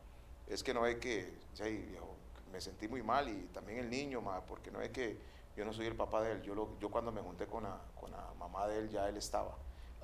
Es 0.46 0.62
que 0.62 0.72
no 0.72 0.86
es 0.86 0.96
que, 0.96 1.32
ya, 1.54 1.64
viejo, 1.64 2.14
me 2.52 2.60
sentí 2.60 2.86
muy 2.86 3.02
mal 3.02 3.28
y 3.28 3.48
también 3.52 3.80
el 3.80 3.90
niño, 3.90 4.20
ma, 4.20 4.40
porque 4.42 4.70
no 4.70 4.80
es 4.80 4.90
que 4.90 5.18
yo 5.56 5.64
no 5.64 5.72
soy 5.72 5.86
el 5.86 5.96
papá 5.96 6.22
de 6.22 6.32
él. 6.32 6.42
Yo, 6.42 6.54
lo- 6.54 6.78
yo 6.78 6.88
cuando 6.90 7.10
me 7.10 7.20
junté 7.20 7.46
con 7.46 7.64
la, 7.64 7.78
con 8.00 8.10
la 8.12 8.24
mamá 8.38 8.68
de 8.68 8.78
él, 8.78 8.88
ya 8.90 9.08
él 9.08 9.16
estaba. 9.16 9.56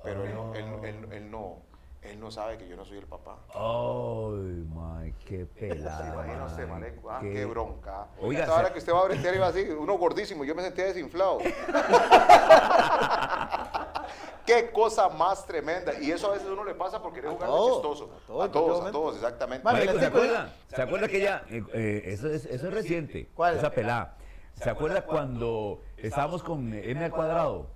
Pero 0.03 0.25
él, 0.25 0.33
no- 0.33 0.53
él, 0.53 0.69
no- 0.69 0.83
él, 0.85 1.07
él 1.13 1.31
no, 1.31 1.57
él 2.05 2.19
no 2.19 2.31
sabe 2.31 2.57
que 2.57 2.67
yo 2.67 2.75
no 2.75 2.85
soy 2.85 2.97
el 2.97 3.05
papá. 3.07 3.37
Ay, 3.53 4.65
my, 4.69 5.13
qué 5.25 5.45
pelada. 5.59 6.47
Mae, 6.47 6.65
maleco, 6.65 7.09
ah, 7.09 7.19
qué, 7.21 7.45
bronca. 7.45 8.07
Oiga, 8.21 8.41
Esta 8.43 8.55
hora 8.55 8.67
se- 8.67 8.73
que 8.73 8.79
usted 8.79 8.93
va 8.93 9.01
a 9.01 9.05
bretear 9.05 9.35
iba 9.35 9.47
así, 9.47 9.61
uno 9.69 9.97
gordísimo, 9.97 10.43
yo 10.43 10.55
me 10.55 10.63
sentía 10.63 10.85
desinflado. 10.85 11.39
qué 14.45 14.71
cosa 14.71 15.09
más 15.09 15.45
tremenda. 15.45 15.93
Y 15.99 16.11
eso 16.11 16.29
a 16.29 16.33
veces 16.33 16.47
uno 16.49 16.63
le 16.63 16.75
pasa 16.75 17.01
por 17.01 17.13
querer 17.13 17.31
A 17.31 17.33
jugar 17.33 17.49
chistoso. 17.49 18.05
a 18.05 18.27
todos, 18.27 18.45
A 18.45 18.51
todos, 18.51 18.85
a 18.87 18.91
todos, 18.91 19.15
exactamente. 19.15 19.63
Marico, 19.63 19.99
¿se 19.99 20.05
acuerda? 20.05 20.53
¿Se 20.67 20.81
acuerda 20.81 21.07
que 21.07 21.17
ella, 21.17 21.43
eh, 21.49 21.63
eh, 21.73 22.01
eso, 22.07 22.29
es, 22.29 22.45
eso 22.45 22.67
es 22.67 22.73
reciente, 22.73 23.29
¿Cuál? 23.33 23.57
esa 23.57 23.71
pelada? 23.71 24.17
¿Se 24.55 24.69
acuerda 24.69 25.05
cuando 25.05 25.81
estábamos 25.97 26.43
con 26.43 26.73
M 26.73 27.03
al 27.05 27.11
cuadrado? 27.11 27.67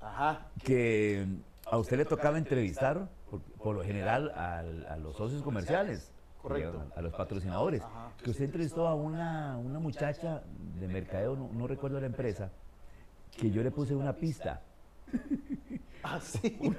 Ajá. 0.00 0.46
Que 0.62 1.26
a 1.66 1.78
usted 1.78 1.96
le 1.96 2.04
tocaba 2.04 2.36
entrevistar, 2.36 3.08
por, 3.38 3.58
por 3.62 3.76
lo 3.76 3.82
general, 3.84 4.32
al- 4.36 4.86
a 4.88 4.96
los 4.96 5.16
socios 5.16 5.42
comerciales. 5.42 6.10
Correcto. 6.42 6.82
A, 6.94 6.98
a 6.98 7.02
los 7.02 7.12
patrocinadores. 7.14 7.82
Ajá. 7.82 8.10
Que 8.22 8.30
usted 8.30 8.44
entrevistó 8.44 8.86
a 8.86 8.94
una, 8.94 9.56
una 9.56 9.78
muchacha 9.78 10.42
de 10.78 10.88
mercadeo, 10.88 11.36
no, 11.36 11.48
no 11.52 11.66
recuerdo 11.66 11.98
la 12.00 12.06
empresa, 12.06 12.50
que 13.36 13.50
yo 13.50 13.62
le 13.62 13.70
puse 13.70 13.94
una 13.94 14.12
pista. 14.12 14.60
Así. 16.02 16.58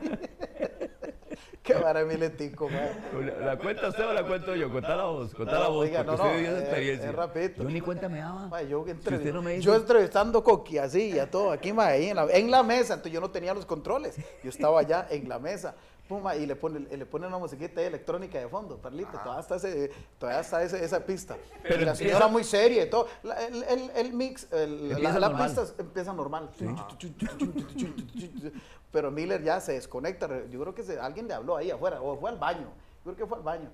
Qué 1.64 1.74
maravilletico, 1.74 2.70
man. 2.70 2.90
¿La, 3.26 3.46
la 3.46 3.58
cuenta 3.58 3.88
usted 3.90 4.08
o 4.08 4.14
la 4.14 4.24
cuento 4.24 4.56
yo? 4.56 4.72
Contala 4.72 5.06
vos, 5.06 5.34
contala 5.34 5.68
vos, 5.68 5.80
Oiga, 5.80 6.04
porque 6.04 6.22
no, 6.22 6.28
usted 6.30 6.42
no, 6.44 6.48
esa 6.48 6.58
es- 6.58 6.64
experiencia. 6.64 7.10
es 7.10 7.16
rapidito. 7.16 7.64
Yo 7.64 7.70
ni 7.70 7.82
cuenta 7.82 8.08
me 8.08 8.20
daba. 8.20 8.48
Ma, 8.48 8.62
yo, 8.62 8.86
Si 8.86 8.92
entrev- 8.92 9.18
usted 9.18 9.34
no 9.34 9.42
me 9.42 9.52
dice- 9.54 9.64
yo 9.64 9.76
entrevistando 9.76 10.44
Coqui 10.44 10.78
así 10.78 11.18
a 11.18 11.30
todo, 11.30 11.52
aquí 11.52 11.74
ma, 11.74 11.88
ahí 11.88 12.10
en 12.10 12.18
la, 12.18 12.26
en 12.32 12.52
la 12.52 12.62
mesa, 12.62 12.94
entonces 12.94 13.14
yo 13.14 13.20
no 13.20 13.32
tenía 13.32 13.56
los 13.56 13.66
controles, 13.66 14.16
yo 14.44 14.50
estaba 14.52 14.80
allá 14.80 15.08
en 15.10 15.28
la 15.28 15.40
mesa, 15.40 15.74
pum, 16.08 16.22
ma, 16.22 16.36
y 16.36 16.46
le 16.46 16.56
pone, 16.56 16.80
le 16.82 17.06
pone 17.06 17.26
una 17.28 17.38
musiquita 17.38 17.82
ahí 17.82 17.88
electrónica 17.88 18.38
de 18.40 18.48
fondo, 18.48 18.78
Perlita, 18.78 19.24
todavía 19.24 19.40
está, 19.42 19.56
ese, 19.56 19.92
todavía 20.20 20.42
está 20.42 20.62
ese- 20.64 20.84
esa 20.86 21.00
pista. 21.06 21.36
Pero 21.64 21.82
y 21.82 21.86
la 21.86 21.92
empieza- 21.92 21.96
señora 22.14 22.28
muy 22.28 22.44
seria 22.44 22.84
y 22.84 22.90
todo, 22.90 23.08
La- 23.24 23.44
el, 23.46 23.64
el- 23.64 23.92
el 23.96 24.14
mix, 24.14 24.52
el- 24.52 24.92
Empieza 24.92 25.14
la, 25.14 25.20
la 25.20 25.30
normal. 25.30 25.48
pista 25.56 25.74
empieza 25.82 26.14
normal. 26.14 26.50
Pero 28.92 29.12
Miller 29.12 29.44
ya 29.44 29.60
se 29.60 29.74
desconecta, 29.74 30.28
yo 30.50 30.60
creo 30.62 30.74
que 30.76 30.84
se- 30.84 31.00
alguien 31.00 31.28
le 31.28 31.34
habló 31.34 31.58
ahí 31.58 31.72
afuera, 31.72 32.02
o 32.02 32.18
fue 32.18 32.30
al 32.30 32.38
baño, 32.38 32.68
yo 33.04 33.14
creo 33.14 33.16
que 33.16 33.26
fue 33.26 33.38
al 33.38 33.44
baño. 33.44 33.70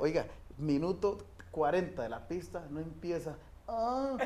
Oiga, 0.00 0.26
minuto 0.56 1.18
40 1.50 2.02
de 2.02 2.08
la 2.08 2.26
pista, 2.26 2.64
no 2.70 2.80
empieza. 2.80 3.36
Ah, 3.68 4.16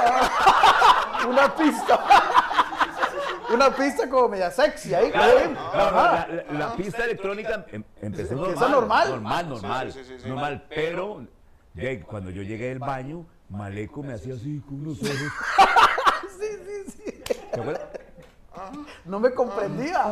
ah, 0.00 1.26
una 1.28 1.54
pista. 1.54 2.44
Una 3.52 3.74
pista 3.74 4.08
como 4.08 4.28
media 4.28 4.50
sexy 4.50 4.94
ahí. 4.94 5.10
No, 5.14 5.50
no, 5.54 5.60
Ajá. 5.60 6.26
la, 6.28 6.42
la- 6.52 6.58
la 6.58 6.76
pista 6.76 7.04
electrónica 7.04 7.64
em- 7.72 7.84
empezó 8.02 8.34
normal. 8.34 8.70
Normal. 8.70 9.08
Normal, 9.10 9.48
normal. 9.48 9.92
Sí, 9.92 9.98
sí, 10.00 10.04
sí, 10.16 10.20
sí. 10.22 10.28
normal, 10.28 10.64
pero 10.68 11.26
cuando 12.06 12.30
yo 12.30 12.42
llegué 12.42 12.68
del 12.68 12.78
baño, 12.78 13.24
Maleco 13.48 14.02
me 14.02 14.12
hacía 14.14 14.34
así 14.34 14.60
con 14.66 14.80
unos 14.80 14.98
ojos. 15.02 15.16
Sí, 16.38 16.46
sí, 16.66 16.92
sí. 17.04 17.22
¿Te 17.52 17.60
acuerdas? 17.60 17.82
No 19.04 19.18
me 19.18 19.32
comprendía. 19.32 20.04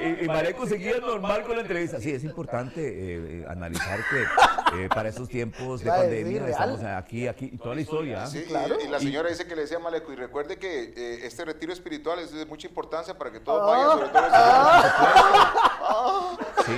Y, 0.00 0.24
y 0.24 0.26
Maleco 0.26 0.66
seguía 0.66 0.98
normal 0.98 1.44
con 1.44 1.54
la 1.56 1.62
entrevista. 1.62 2.00
Sí, 2.00 2.10
es 2.12 2.24
importante 2.24 2.80
eh, 2.80 3.42
eh, 3.42 3.46
analizar 3.48 4.00
que 4.10 4.84
eh, 4.84 4.88
para 4.88 5.08
esos 5.08 5.28
tiempos 5.28 5.80
de 5.80 5.90
decir, 5.90 6.02
pandemia, 6.02 6.40
real. 6.40 6.50
estamos 6.50 6.82
aquí, 6.82 7.28
aquí, 7.28 7.50
y 7.52 7.58
toda 7.58 7.74
la 7.76 7.80
historia. 7.80 8.24
¿ah? 8.24 8.26
Sí, 8.26 8.38
y- 8.40 8.44
claro. 8.48 8.76
y, 8.84 8.88
la 8.88 8.98
señora 8.98 9.28
dice 9.28 9.46
que 9.46 9.54
le 9.54 9.62
decía 9.62 9.76
a 9.76 9.80
Maleco, 9.80 10.12
y 10.12 10.16
recuerde 10.16 10.58
que 10.58 10.92
eh, 10.96 11.20
este 11.26 11.44
retiro 11.44 11.72
espiritual 11.72 12.18
es 12.18 12.32
de 12.32 12.44
mucha 12.46 12.66
importancia 12.66 13.16
para 13.16 13.30
que 13.30 13.40
todos 13.40 13.64
vayan, 13.66 13.90
sobre 13.92 14.08
todo 14.08 14.26
el 14.26 14.32
Sí, 16.66 16.76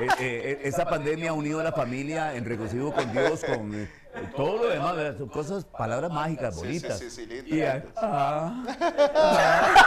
eh, 0.00 0.06
eh, 0.06 0.08
eh, 0.18 0.60
esa 0.64 0.84
pandemia 0.84 1.30
ha 1.30 1.32
unido 1.32 1.60
a 1.60 1.64
la 1.64 1.72
familia 1.72 2.34
en 2.34 2.44
regocijo 2.44 2.92
con 2.92 3.12
Dios, 3.12 3.44
con 3.44 3.74
eh, 3.74 3.88
todo 4.36 4.58
lo 4.64 4.68
demás, 4.68 4.96
¿verdad? 4.96 5.18
son 5.18 5.28
cosas, 5.28 5.64
palabras 5.64 6.12
mágicas, 6.12 6.54
Sí, 6.54 6.60
sí, 6.60 6.66
bonitas. 6.66 6.98
sí, 6.98 7.10
sí, 7.10 7.26
linda. 7.26 7.56
Y, 7.56 7.62
ah, 7.96 8.64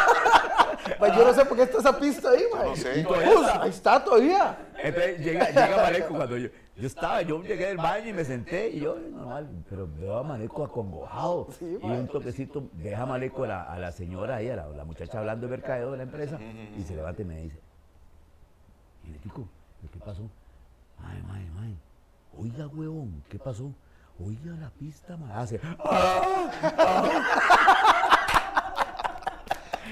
Pues 1.00 1.16
yo 1.16 1.26
no 1.28 1.34
sé 1.34 1.46
por 1.46 1.58
qué 1.58 1.64
está 1.64 1.80
esa 1.80 2.00
pista 2.00 2.30
ahí, 2.30 2.44
mae. 2.54 2.70
no 2.70 2.76
sé. 2.76 3.00
Y 3.00 3.04
todavía 3.04 3.34
está. 3.34 3.62
ahí 3.64 3.70
está 3.70 4.04
todavía. 4.04 4.58
Entonces 4.82 5.20
llega, 5.20 5.48
llega 5.50 5.76
Maleco 5.78 6.14
cuando 6.16 6.38
yo, 6.38 6.50
yo 6.78 6.88
estaba, 6.88 7.22
yo 7.24 7.42
llegué 7.44 7.66
del 7.68 7.78
baño 7.78 8.08
y 8.10 8.14
me 8.14 8.24
senté 8.24 8.70
y 8.70 8.80
yo, 8.80 8.96
normal, 8.96 9.50
pero 9.70 9.88
veo 10.00 10.18
a 10.18 10.24
Maleco 10.24 10.64
acongojado. 10.64 11.48
Sí, 11.60 11.78
y 11.82 11.86
un 11.86 12.08
toquecito, 12.08 12.70
deja 12.74 13.06
Maleco 13.06 13.44
a 13.44 13.48
la, 13.48 13.64
a 13.64 13.80
la 13.80 13.92
señora 13.92 14.38
ahí, 14.38 14.50
a 14.50 14.56
la, 14.56 14.68
la 14.70 14.86
muchacha 14.86 15.20
hablando 15.20 15.48
de 15.48 15.52
mercadeo 15.52 15.92
de 15.92 15.98
la 15.98 16.04
empresa, 16.04 16.40
y 16.78 16.84
se 16.84 16.96
levanta 16.96 17.22
y 17.22 17.26
me 17.26 17.42
dice, 17.42 17.60
y 19.04 19.12
¿qué 19.92 20.00
pasó? 20.00 20.24
Ay, 21.04 21.22
ay, 21.34 21.48
ay, 21.62 21.78
oiga, 22.40 22.68
huevón, 22.68 23.24
¿qué 23.30 23.38
pasó? 23.40 23.72
Oiga 24.24 24.56
la 24.60 24.70
pista, 24.72 25.16
mae. 25.18 25.32
Hace, 25.34 25.60
"Ah". 25.80 26.50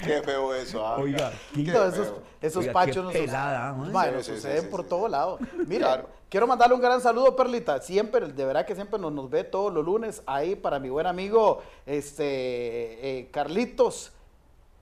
Qué 0.04 0.22
feo 0.22 0.54
eso. 0.54 0.86
ah. 0.86 0.98
oiga, 0.98 1.32
¿qué- 1.54 1.72
Todos 1.72 1.94
esos, 1.94 2.14
esos 2.42 2.62
Oiga, 2.62 2.74
pachos 2.74 2.96
qué 2.96 3.02
nos, 3.02 3.14
pelada, 3.14 3.76
sí, 4.22 4.24
sí, 4.24 4.36
suceden 4.36 4.62
sí, 4.64 4.68
por 4.70 4.84
sí. 4.84 4.90
todo 4.90 5.08
lado. 5.08 5.40
Claro. 5.68 6.10
quiero 6.30 6.46
mandarle 6.48 6.76
un 6.76 6.82
gran 6.82 7.02
saludo, 7.02 7.36
Perlita. 7.36 7.82
Siempre, 7.82 8.28
de 8.28 8.46
verdad 8.46 8.66
que 8.66 8.76
siempre 8.76 9.00
nos, 9.00 9.12
nos 9.14 9.30
ve 9.30 9.44
todos 9.44 9.74
los 9.74 9.84
lunes 9.84 10.22
ahí 10.28 10.56
para 10.56 10.78
mi 10.80 10.90
buen 10.90 11.08
amigo 11.08 11.62
este 11.86 13.20
eh, 13.20 13.30
Carlitos, 13.32 14.12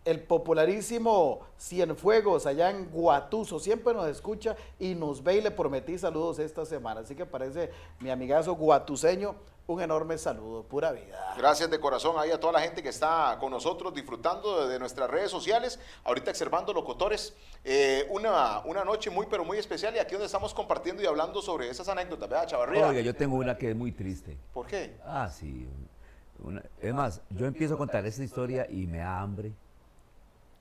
el 0.05 0.21
popularísimo 0.21 1.41
Cienfuegos 1.59 2.45
allá 2.45 2.69
en 2.69 2.89
Guatuso. 2.89 3.59
Siempre 3.59 3.93
nos 3.93 4.07
escucha 4.07 4.55
y 4.79 4.95
nos 4.95 5.23
ve 5.23 5.37
y 5.37 5.41
le 5.41 5.51
prometí 5.51 5.97
saludos 5.97 6.39
esta 6.39 6.65
semana. 6.65 7.01
Así 7.01 7.15
que 7.15 7.25
parece 7.25 7.71
mi 7.99 8.09
amigazo 8.09 8.55
guatuseño. 8.55 9.35
Un 9.65 9.81
enorme 9.81 10.17
saludo, 10.17 10.63
pura 10.63 10.91
vida. 10.91 11.35
Gracias 11.37 11.69
de 11.71 11.79
corazón 11.79 12.15
ahí 12.19 12.31
a 12.31 12.37
toda 12.37 12.51
la 12.51 12.59
gente 12.59 12.83
que 12.83 12.89
está 12.89 13.37
con 13.39 13.49
nosotros 13.49 13.93
disfrutando 13.93 14.65
de, 14.67 14.73
de 14.73 14.77
nuestras 14.77 15.09
redes 15.09 15.31
sociales. 15.31 15.79
Ahorita 16.03 16.31
observando 16.31 16.73
locutores. 16.73 17.33
Eh, 17.63 18.05
una, 18.09 18.59
una 18.65 18.83
noche 18.83 19.09
muy, 19.09 19.25
pero 19.25 19.45
muy 19.45 19.57
especial 19.57 19.95
y 19.95 19.99
aquí 19.99 20.11
donde 20.11 20.25
estamos 20.25 20.53
compartiendo 20.53 21.01
y 21.01 21.05
hablando 21.05 21.41
sobre 21.41 21.69
esas 21.69 21.87
anécdotas, 21.87 22.27
¿verdad, 22.29 22.45
Chavarría? 22.47 22.87
Oiga, 22.89 22.99
yo 22.99 23.15
tengo 23.15 23.37
una 23.37 23.57
que 23.57 23.69
es 23.69 23.75
muy 23.75 23.93
triste. 23.93 24.37
¿Por 24.53 24.67
qué? 24.67 24.97
Ah, 25.05 25.29
sí. 25.31 25.65
una- 26.43 26.61
es 26.81 26.93
más, 26.93 27.21
yo 27.29 27.45
empiezo 27.45 27.75
a 27.75 27.77
contar 27.77 28.05
esta 28.05 28.21
historia 28.21 28.67
y 28.69 28.85
me 28.85 28.97
da 28.97 29.21
hambre. 29.21 29.53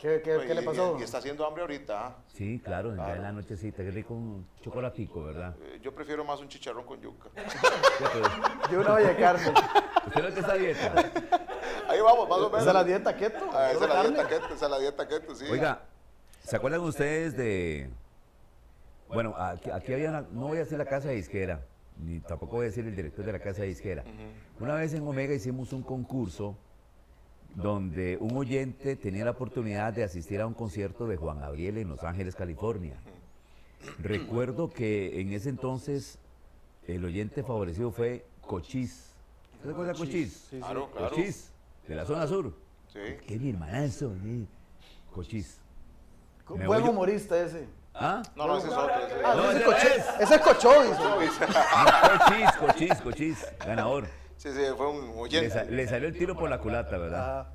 ¿Qué, 0.03 0.21
qué- 0.21 0.53
le 0.53 0.63
pasó? 0.63 0.97
Y, 0.99 1.03
y 1.03 1.05
está 1.05 1.19
haciendo 1.19 1.47
hambre 1.47 1.63
ahorita. 1.63 2.07
ah. 2.09 2.17
Sí, 2.35 2.61
claro, 2.65 2.97
ya 2.97 3.15
en 3.15 3.23
la 3.23 3.31
nochecita, 3.31 3.85
qué 3.85 3.91
rico 3.93 4.15
un 4.15 4.45
chocolatico, 4.61 5.23
¿verdad? 5.23 5.55
Eh, 5.63 5.79
Yo 5.81 5.95
prefiero 5.95 6.25
más 6.25 6.41
un 6.41 6.49
chicharrón 6.49 6.85
con 6.85 7.01
yuca. 7.01 7.29
¿Qué, 7.35 8.05
pues? 8.13 8.73
Yo 8.73 8.81
una 8.81 8.95
olla 8.95 9.09
de 9.11 9.17
carne. 9.17 9.55
¿Usted 10.09 10.23
no 10.23 10.29
es 10.29 10.35
de 10.35 10.41
esa 10.41 10.55
dieta? 10.55 10.95
Ahí 11.89 12.01
vamos, 12.01 12.29
más 12.29 12.39
o 12.39 12.47
menos. 12.51 12.63
¿Esa 12.63 12.71
es 12.71 12.75
la 12.75 12.83
dieta 12.85 13.17
keto? 13.17 13.49
Ah, 13.53 13.71
esa 13.71 13.79
¿Solo 13.79 13.93
es 13.95 13.95
la 14.03 14.09
dieta 14.11 14.29
keto, 14.29 14.55
esa 14.55 14.65
es 14.65 14.71
la 14.73 14.79
dieta 14.81 15.07
keto, 15.09 15.35
sí. 15.37 15.45
Oiga, 15.49 15.83
¿se 16.43 16.57
acuerdan 16.57 16.81
ustedes 16.81 17.37
de... 17.37 17.89
Bueno, 19.07 19.37
aquí, 19.39 19.71
aquí 19.71 19.93
había 19.95 20.09
una... 20.11 20.23
No 20.23 20.49
voy 20.49 20.57
a 20.57 20.61
decir 20.61 20.79
la 20.79 20.85
casa 20.87 21.11
de 21.11 21.15
disquera, 21.15 21.65
ni 21.97 22.19
tampoco 22.19 22.57
voy 22.57 22.65
a 22.65 22.69
decir 22.71 22.85
el 22.85 22.97
director 22.97 23.25
de 23.25 23.31
la 23.33 23.39
casa 23.39 23.61
de 23.63 23.69
disquera. 23.69 24.03
Una 24.59 24.75
vez 24.75 24.95
en 24.95 25.07
Omega 25.07 25.33
hicimos 25.33 25.73
un 25.73 25.83
concurso 25.85 26.57
donde 27.55 28.17
un 28.21 28.37
oyente 28.37 28.97
tenía 28.97 29.25
la 29.25 29.33
oportunidad 29.33 29.93
de 29.93 30.05
asistir 30.05 30.41
a 30.41 30.47
un 30.47 30.55
concierto 30.55 31.07
de 31.07 31.17
Juan 31.17 31.41
Gabriel 31.41 31.79
en 31.79 31.89
Los 31.89 32.03
Ángeles, 32.03 32.35
California. 32.35 32.95
Recuerdo 33.99 34.71
que 34.71 35.21
en 35.21 35.33
ese 35.33 35.49
entonces 35.49 36.19
el 36.87 37.05
oyente 37.05 37.43
favorecido 37.43 37.91
fue 37.91 38.25
Cochís. 38.41 39.11
¿Se 39.63 39.71
acuerda 39.71 39.93
de 39.93 39.99
Cochís? 39.99 40.33
Sí, 40.33 40.47
sí. 40.51 40.59
Claro, 40.59 40.91
claro. 40.91 41.11
Cochís, 41.11 41.51
de 41.89 41.95
la 41.95 42.05
zona 42.05 42.27
sur. 42.27 42.53
Sí. 42.93 42.99
Que 43.27 43.39
mi 43.39 43.51
hermanazo, 43.51 44.13
eh. 44.25 44.45
Cochís. 45.15 45.59
Buen 46.49 46.83
humorista 46.89 47.39
ese. 47.43 47.67
¿Ah? 47.95 48.23
No, 48.37 48.47
no, 48.47 48.59
ese 48.59 48.69
es 48.69 48.73
otro. 48.73 48.95
ese- 49.07 49.15
Ah, 49.25 49.35
No, 49.37 49.51
ese, 49.51 49.59
ese 49.89 49.97
es 49.99 50.05
ese 50.21 50.35
es 50.37 50.41
Cochovis. 50.41 50.99
No, 50.99 51.17
cochís, 51.17 52.53
cochís, 52.59 53.01
cochís, 53.03 53.47
ganador. 53.65 54.07
Sí, 54.43 54.49
sí, 54.53 54.61
fue 54.77 54.89
un 54.91 55.07
Le, 55.15 55.21
oyente. 55.21 55.51
sa- 55.51 55.63
le 55.65 55.87
salió 55.87 56.09
el 56.09 56.19
tiro 56.19 56.37
por 56.37 56.51
la 56.51 56.59
culata, 56.59 56.99
¿verdad? 56.99 57.41
Ah, 57.41 57.53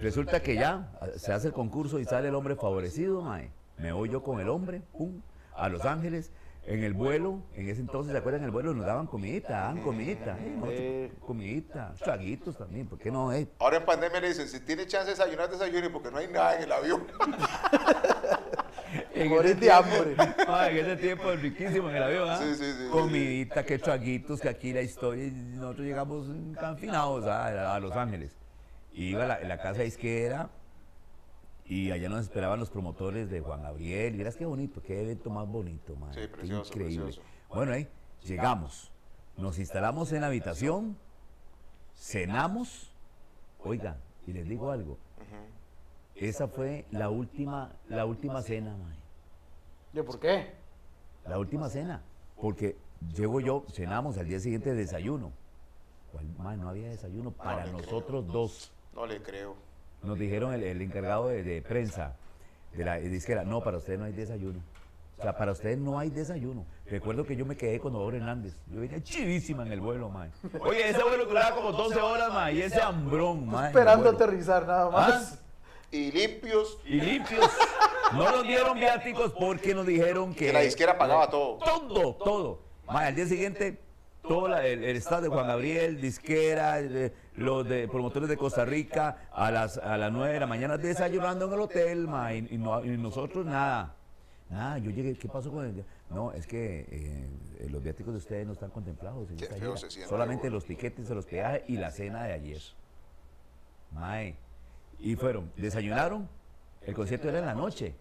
Resulta 0.00 0.42
que 0.42 0.56
ya 0.56 0.88
se 1.16 1.32
hace 1.32 1.46
el 1.48 1.52
concurso 1.52 2.00
y 2.00 2.04
sale 2.04 2.26
el 2.28 2.34
hombre 2.34 2.56
favorecido, 2.56 3.22
mae. 3.22 3.50
Me 3.78 3.92
voy 3.92 4.08
yo 4.08 4.22
con 4.24 4.40
el 4.40 4.48
hombre, 4.48 4.82
pum, 4.98 5.20
a 5.54 5.68
Los 5.68 5.84
Ángeles. 5.84 6.32
En 6.66 6.82
el 6.82 6.94
vuelo, 6.94 7.42
en 7.54 7.68
ese 7.68 7.82
entonces, 7.82 8.10
¿se 8.12 8.18
acuerdan? 8.18 8.40
En 8.40 8.46
el 8.46 8.50
vuelo 8.50 8.72
nos 8.74 8.86
daban 8.86 9.06
comidita, 9.06 9.50
daban 9.52 9.82
comidita. 9.82 10.36
eh, 10.66 11.12
comidita, 11.24 11.92
traguitos 12.02 12.56
también, 12.56 12.86
¿por 12.88 12.98
qué 12.98 13.10
no? 13.12 13.32
eh? 13.34 13.46
Ahora 13.58 13.76
en 13.76 13.84
pandemia 13.84 14.18
le 14.20 14.28
dicen, 14.28 14.48
si 14.48 14.58
tiene 14.60 14.86
chance 14.86 15.04
de 15.04 15.10
desayunar, 15.12 15.50
desayune, 15.50 15.90
porque 15.90 16.10
no 16.10 16.16
hay 16.16 16.26
nada 16.26 16.56
en 16.56 16.62
el 16.62 16.72
avión. 16.72 17.06
Tiempo- 19.28 19.72
hambre. 19.72 20.16
Mae, 20.46 20.70
en 20.80 20.86
ese 20.86 20.96
tiempo 20.96 21.30
es 21.32 21.40
riquísimo 21.42 21.90
en 21.90 21.96
el 21.96 22.02
avión, 22.02 22.28
¿ah? 22.30 22.38
Sí, 22.38 22.54
sí, 22.54 22.72
sí. 22.72 22.88
Comidita, 22.90 23.64
que 23.64 23.78
traguitos, 23.78 24.40
que 24.40 24.48
aquí 24.48 24.72
la 24.72 24.82
historia, 24.82 25.24
y 25.26 25.30
nosotros 25.30 25.86
llegamos 25.86 26.26
confinados 26.58 27.24
a, 27.26 27.74
a 27.74 27.80
Los 27.80 27.92
Ángeles. 27.92 28.36
Y 28.92 29.06
iba 29.08 29.24
a 29.24 29.26
la, 29.26 29.40
la 29.40 29.58
casa 29.58 29.82
izquierda 29.84 30.50
y 31.66 31.90
allá 31.90 32.08
nos 32.08 32.20
esperaban 32.20 32.60
los 32.60 32.70
promotores 32.70 33.28
de 33.30 33.40
Juan 33.40 33.62
Gabriel. 33.62 34.16
Verás 34.16 34.36
qué 34.36 34.44
bonito, 34.44 34.82
qué 34.82 35.02
evento 35.02 35.30
más 35.30 35.48
bonito, 35.48 35.96
mae. 35.96 36.12
Sí, 36.14 36.20
qué 36.20 36.28
precioso, 36.28 36.72
increíble. 36.72 37.04
precioso. 37.06 37.28
Bueno, 37.48 37.72
ahí 37.72 37.88
llegamos, 38.22 38.92
nos 39.36 39.58
instalamos 39.58 40.12
en 40.12 40.20
la 40.20 40.28
habitación, 40.28 40.96
cenamos. 41.96 42.92
Oiga, 43.62 43.96
y 44.26 44.32
les 44.32 44.46
digo 44.48 44.70
algo. 44.70 44.98
Esa 46.14 46.46
fue 46.46 46.84
la 46.92 47.08
última, 47.10 47.72
la 47.88 48.04
última 48.06 48.40
cena, 48.42 48.76
mae. 48.76 48.96
¿Y 49.94 50.02
por 50.02 50.18
qué? 50.18 50.52
La 51.26 51.38
última 51.38 51.68
cena. 51.68 52.02
Porque 52.40 52.76
llego 53.14 53.40
yo, 53.40 53.64
cenamos 53.72 54.18
al 54.18 54.26
día 54.26 54.40
siguiente 54.40 54.70
de 54.70 54.76
desayuno. 54.76 55.32
¿Cuál, 56.12 56.60
no 56.60 56.68
había 56.68 56.88
desayuno 56.88 57.30
para 57.30 57.66
nosotros 57.66 58.26
dos. 58.26 58.72
No 58.94 59.06
le 59.06 59.22
creo. 59.22 59.56
Nos 60.02 60.18
dijeron 60.18 60.52
el, 60.52 60.62
el 60.62 60.82
encargado 60.82 61.28
de, 61.28 61.42
de 61.42 61.62
prensa 61.62 62.14
de 62.72 62.84
la 62.84 62.96
disquera, 62.96 63.44
no, 63.44 63.62
para 63.62 63.78
usted 63.78 63.98
no 63.98 64.04
hay 64.04 64.12
desayuno. 64.12 64.60
O 65.18 65.22
sea, 65.22 65.36
para 65.36 65.52
usted 65.52 65.78
no 65.78 65.98
hay 65.98 66.10
desayuno. 66.10 66.66
Recuerdo 66.86 67.24
que 67.24 67.36
yo 67.36 67.46
me 67.46 67.56
quedé 67.56 67.78
con 67.78 67.94
Odor 67.94 68.16
Hernández. 68.16 68.56
Yo 68.66 68.80
venía 68.80 69.02
chivísima 69.02 69.64
en 69.64 69.72
el 69.72 69.80
vuelo, 69.80 70.08
mae. 70.08 70.30
Oye, 70.60 70.90
ese 70.90 71.02
vuelo 71.02 71.24
duraba 71.26 71.54
como 71.54 71.72
12 71.72 72.00
horas, 72.00 72.32
mae, 72.32 72.54
y 72.54 72.62
ese 72.62 72.80
hambrón, 72.80 73.48
el 73.48 73.66
Esperando 73.66 74.10
aterrizar 74.10 74.66
nada 74.66 74.90
más. 74.90 75.40
Y 75.90 76.10
limpios, 76.10 76.78
Y 76.84 77.00
limpios. 77.00 77.48
No 78.16 78.30
nos 78.30 78.42
dieron 78.44 78.78
viáticos 78.78 79.32
porque 79.32 79.74
nos 79.74 79.86
dijeron 79.86 80.32
que... 80.34 80.46
que 80.46 80.52
la 80.52 80.60
disquera 80.60 80.96
pagaba 80.98 81.28
todo. 81.30 81.58
Todo, 81.58 82.14
todo. 82.16 82.62
Mae, 82.86 83.08
al 83.08 83.14
día 83.14 83.26
siguiente, 83.26 83.78
todo 84.22 84.48
la- 84.48 84.66
el, 84.66 84.84
el 84.84 84.96
staff 84.96 85.20
de 85.22 85.28
Juan 85.28 85.46
Gabriel, 85.46 86.00
disquera, 86.00 86.80
los 87.36 87.68
de 87.68 87.88
promotores 87.88 88.28
de 88.28 88.36
Costa 88.36 88.64
Rica, 88.64 89.28
a 89.32 89.50
las, 89.50 89.78
a 89.78 89.96
las 89.96 90.12
9 90.12 90.34
de 90.34 90.40
la 90.40 90.46
mañana 90.46 90.76
desayunando 90.78 91.46
en 91.46 91.52
el 91.54 91.60
hotel, 91.60 92.06
mae, 92.08 92.38
y, 92.38 92.54
y 92.54 92.58
no- 92.58 92.84
y 92.84 92.96
nosotros 92.96 93.44
nada. 93.46 93.94
Nada, 94.50 94.78
yo 94.78 94.90
llegué, 94.90 95.14
¿qué 95.14 95.26
pasó 95.28 95.50
con 95.50 95.64
el.? 95.66 95.84
No, 96.10 96.30
es 96.32 96.46
que 96.46 96.86
eh, 96.90 97.68
los 97.70 97.82
viáticos 97.82 98.12
de 98.12 98.18
ustedes 98.18 98.46
no 98.46 98.52
están 98.52 98.70
contemplados. 98.70 99.28
en 99.30 99.38
esta 99.42 99.56
feo 99.56 99.74
Solamente 100.06 100.50
los 100.50 100.64
tiquetes 100.66 101.08
de 101.08 101.14
los 101.14 101.24
peajes 101.24 101.62
y 101.66 101.76
la 101.78 101.90
cena 101.90 102.24
de 102.24 102.34
ayer. 102.34 102.60
Mae. 103.92 104.36
Y 105.00 105.16
fueron, 105.16 105.50
desayunaron, 105.56 106.28
el 106.82 106.94
concierto 106.94 107.28
era 107.28 107.38
en 107.40 107.46
la 107.46 107.54
noche, 107.54 107.94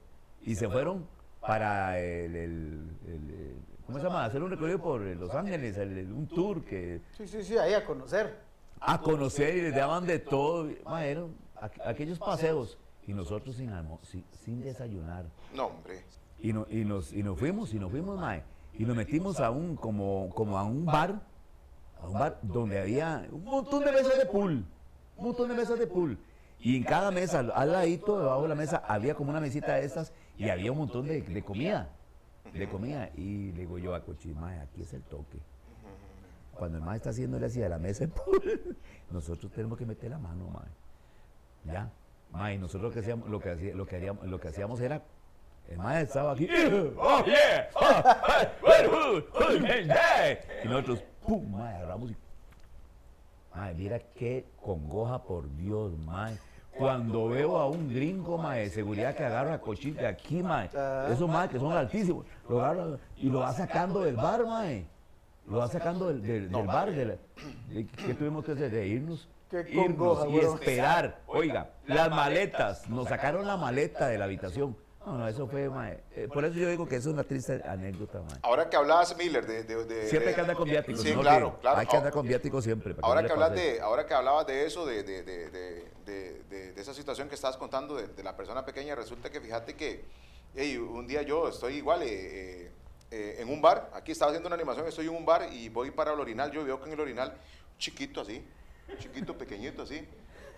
y 0.44 0.56
se 0.56 0.70
fueron 0.70 1.06
para 1.42 2.00
el, 2.00 2.36
el- 2.36 2.90
el- 3.08 3.56
¿cómo 3.86 3.98
se 3.98 4.04
llama? 4.06 4.26
Hacer 4.26 4.42
un 4.44 4.50
recorrido 4.50 4.80
por 4.80 5.02
Los 5.02 5.34
Ángeles, 5.34 5.78
el- 5.78 5.98
el- 5.98 6.12
un 6.12 6.28
tour 6.28 6.64
que 6.64 7.02
Sí, 7.18 7.28
sí, 7.28 7.44
sí, 7.44 7.58
ahí 7.58 7.74
a 7.74 7.86
conocer. 7.86 8.38
a 8.80 9.00
conocer 9.02 9.58
y 9.58 9.62
les 9.62 9.76
daban 9.76 10.06
de 10.06 10.20
todo, 10.20 10.70
mae, 10.86 11.12
eran 11.12 11.28
aqu- 11.62 11.82
aquellos 11.86 12.20
paseos, 12.20 12.78
y 13.08 13.14
nosotros 13.14 13.56
sin, 13.56 13.70
almo- 13.72 14.00
sin, 14.04 14.24
sin 14.32 14.62
desayunar. 14.62 15.26
No, 15.54 15.68
hombre. 15.68 16.04
Y, 16.40 16.52
no- 16.54 16.66
y 16.70 16.84
nos, 16.86 17.14
y 17.14 17.24
nos 17.24 17.38
fuimos, 17.40 17.74
y 17.74 17.80
nos 17.80 17.92
fuimos, 17.92 18.20
mae. 18.20 18.44
Y 18.78 18.86
nos 18.86 18.96
metimos 18.96 19.40
a 19.40 19.52
un, 19.52 19.76
como, 19.76 20.30
como 20.34 20.58
a 20.58 20.64
un 20.64 20.86
bar, 20.86 21.22
a 22.02 22.08
un 22.08 22.14
bar 22.14 22.40
donde 22.42 22.80
había 22.80 23.28
un 23.32 23.44
montón 23.44 23.84
de 23.84 23.92
mesas 23.92 24.18
de 24.18 24.26
pool, 24.26 24.66
un 25.18 25.26
montón 25.26 25.48
de 25.50 25.56
mesas 25.56 25.78
de 25.78 25.88
pool. 25.88 26.18
Y 26.60 26.78
en 26.78 26.84
cada 26.84 27.12
mesa, 27.12 27.40
al- 27.40 27.52
al 27.54 27.72
ladito, 27.74 28.18
debajo 28.20 28.44
de 28.44 28.48
la 28.50 28.56
mesa, 28.56 28.84
había 28.88 29.16
como 29.16 29.30
una 29.32 29.40
mesita 29.42 29.76
de 29.76 29.86
estas 29.86 30.12
y 30.38 30.50
había 30.50 30.72
un 30.72 30.78
montón 30.80 31.06
de, 31.08 31.22
de 31.22 31.44
comida. 31.44 31.90
de 32.54 32.68
comida. 32.70 33.10
Y 33.16 33.52
le 33.54 33.62
digo 33.62 33.78
yo 33.78 33.96
a 33.96 34.02
Cochi, 34.04 34.34
mae, 34.34 34.60
aquí 34.60 34.82
es 34.82 34.94
el 34.94 35.02
toque. 35.04 35.40
Cuando 36.54 36.78
el 36.78 36.84
mae 36.84 36.98
está 36.98 37.10
haciéndole 37.10 37.48
así 37.48 37.64
a 37.64 37.70
la 37.70 37.80
mesa, 37.80 38.06
nosotros 39.12 39.52
tenemos 39.52 39.78
que 39.78 39.86
meter 39.86 40.12
la 40.12 40.20
mano, 40.20 40.48
mae. 40.50 41.74
Ya. 41.74 41.90
Mae, 42.32 42.58
nosotros 42.58 42.84
lo 42.84 42.92
que 42.92 43.00
hacíamos, 43.00 43.30
lo 43.30 43.40
que, 43.40 43.50
hacía- 43.52 43.74
lo 43.76 43.86
que 43.86 43.96
haríamos, 43.96 44.26
lo 44.28 44.40
que 44.40 44.48
hacíamos 44.50 44.80
era 44.82 45.02
el 45.70 45.78
mae 45.78 46.04
estaba 46.04 46.34
aquí. 46.34 46.48
Oh, 46.98 47.24
yeah. 47.26 47.70
Oh. 47.76 49.20
Y 50.64 50.68
nosotros, 50.68 51.04
pum, 51.26 51.52
mae, 51.52 51.76
agarramos 51.78 52.12
y. 52.12 52.18
Mae, 53.56 53.74
mira 53.76 54.00
qué 54.00 54.46
congoja, 54.62 55.24
por 55.24 55.50
Dios, 55.56 55.98
mae. 56.00 56.38
Cuando 56.78 57.28
veo 57.30 57.58
a 57.58 57.68
un 57.68 57.88
gringo, 57.94 58.38
mae, 58.38 58.62
de 58.62 58.70
seguridad 58.70 59.16
que 59.16 59.24
agarra 59.24 59.60
cochita 59.62 60.02
de 60.02 60.08
aquí, 60.08 60.42
mae. 60.42 60.70
Esos 61.12 61.30
mae 61.30 61.48
que 61.50 61.60
son 61.60 61.72
altísimos. 61.74 62.26
Lo 62.50 62.64
agarra 62.64 62.98
y 63.18 63.30
lo 63.30 63.40
va 63.40 63.54
sacando 63.54 64.02
del 64.02 64.16
bar, 64.16 64.46
mae. 64.46 64.86
Lo 65.48 65.58
va 65.58 65.68
sacando 65.68 66.08
del, 66.08 66.22
del- 66.22 66.52
del 66.52 66.66
bar. 66.68 66.92
de 66.92 67.06
la- 67.06 67.16
de- 67.70 67.86
¿Qué 67.86 68.14
tuvimos 68.14 68.44
que 68.46 68.54
hacer? 68.54 68.72
De 68.72 68.88
irnos. 68.88 69.28
Irnos 69.72 70.18
y 70.30 70.38
esperar. 70.56 71.20
Oiga, 71.28 71.70
las 71.86 72.10
maletas. 72.10 72.90
Nos 72.90 73.08
sacaron 73.08 73.46
la 73.46 73.56
maleta 73.58 74.08
de 74.08 74.18
la 74.18 74.26
habitación. 74.26 74.76
No, 75.06 75.18
no, 75.18 75.28
eso 75.28 75.48
fue, 75.48 75.70
mae. 75.70 76.00
Eh, 76.16 76.30
por 76.32 76.46
eso 76.46 76.56
yo 76.58 76.70
digo 76.70 76.88
que 76.88 76.96
eso 76.96 77.10
es 77.10 77.14
una 77.14 77.24
triste 77.24 77.62
anécdota, 77.66 78.22
mae. 78.22 78.40
Ahora 78.42 78.70
que 78.70 78.78
hablabas, 78.78 79.16
Miller, 79.18 79.46
de... 79.46 79.64
de- 79.64 79.84
de- 79.86 80.08
Siempre 80.08 80.34
que 80.34 80.42
andar 80.42 80.56
con 80.56 80.66
viáticos. 80.70 81.02
Sí, 81.02 81.14
¿no? 81.14 81.22
claro, 81.22 81.58
claro. 81.60 81.80
Hay 81.80 81.88
que 81.88 81.98
andar 81.98 82.14
con 82.14 82.26
viáticos 82.26 82.64
siempre. 82.64 82.96
para 82.96 83.06
Ahora 83.08 83.22
no 83.22 83.28
que, 83.28 83.34
le 83.36 83.44
hablas 83.44 83.60
de, 83.60 83.82
ahora 83.82 84.06
que 84.06 84.14
hablabas 84.14 84.48
de 84.48 84.66
eso, 84.66 84.86
de, 84.86 85.04
de- 85.04 85.24
de- 85.24 85.50
de- 85.50 85.92
de- 86.06 86.44
de- 86.50 86.72
de 86.74 86.82
esa 86.82 86.94
situación 86.94 87.28
que 87.28 87.36
estabas 87.36 87.58
contando 87.58 87.96
de, 87.96 88.08
de 88.08 88.24
la 88.24 88.36
persona 88.38 88.66
pequeña, 88.66 88.96
resulta 88.96 89.30
que 89.30 89.42
fíjate 89.42 89.76
que 89.76 90.06
hey, 90.56 90.78
un 90.78 91.06
día 91.06 91.22
yo 91.24 91.50
estoy 91.50 91.76
igual 91.76 92.04
eh, 92.04 92.08
eh, 92.66 92.72
eh, 93.12 93.36
en 93.40 93.50
un 93.50 93.62
bar, 93.62 93.90
aquí 93.94 94.12
estaba 94.14 94.32
haciendo 94.32 94.48
una 94.48 94.56
animación, 94.56 94.88
estoy 94.88 95.08
en 95.08 95.16
un 95.16 95.26
bar 95.26 95.48
y 95.52 95.68
voy 95.70 95.92
para 95.92 96.14
el 96.14 96.20
orinal, 96.20 96.52
yo 96.52 96.64
veo 96.64 96.80
que 96.80 96.88
en 96.88 96.94
el 96.94 97.00
orinal, 97.02 97.34
chiquito 97.78 98.22
así, 98.22 98.42
chiquito, 99.00 99.38
pequeñito 99.38 99.82
así, 99.84 100.08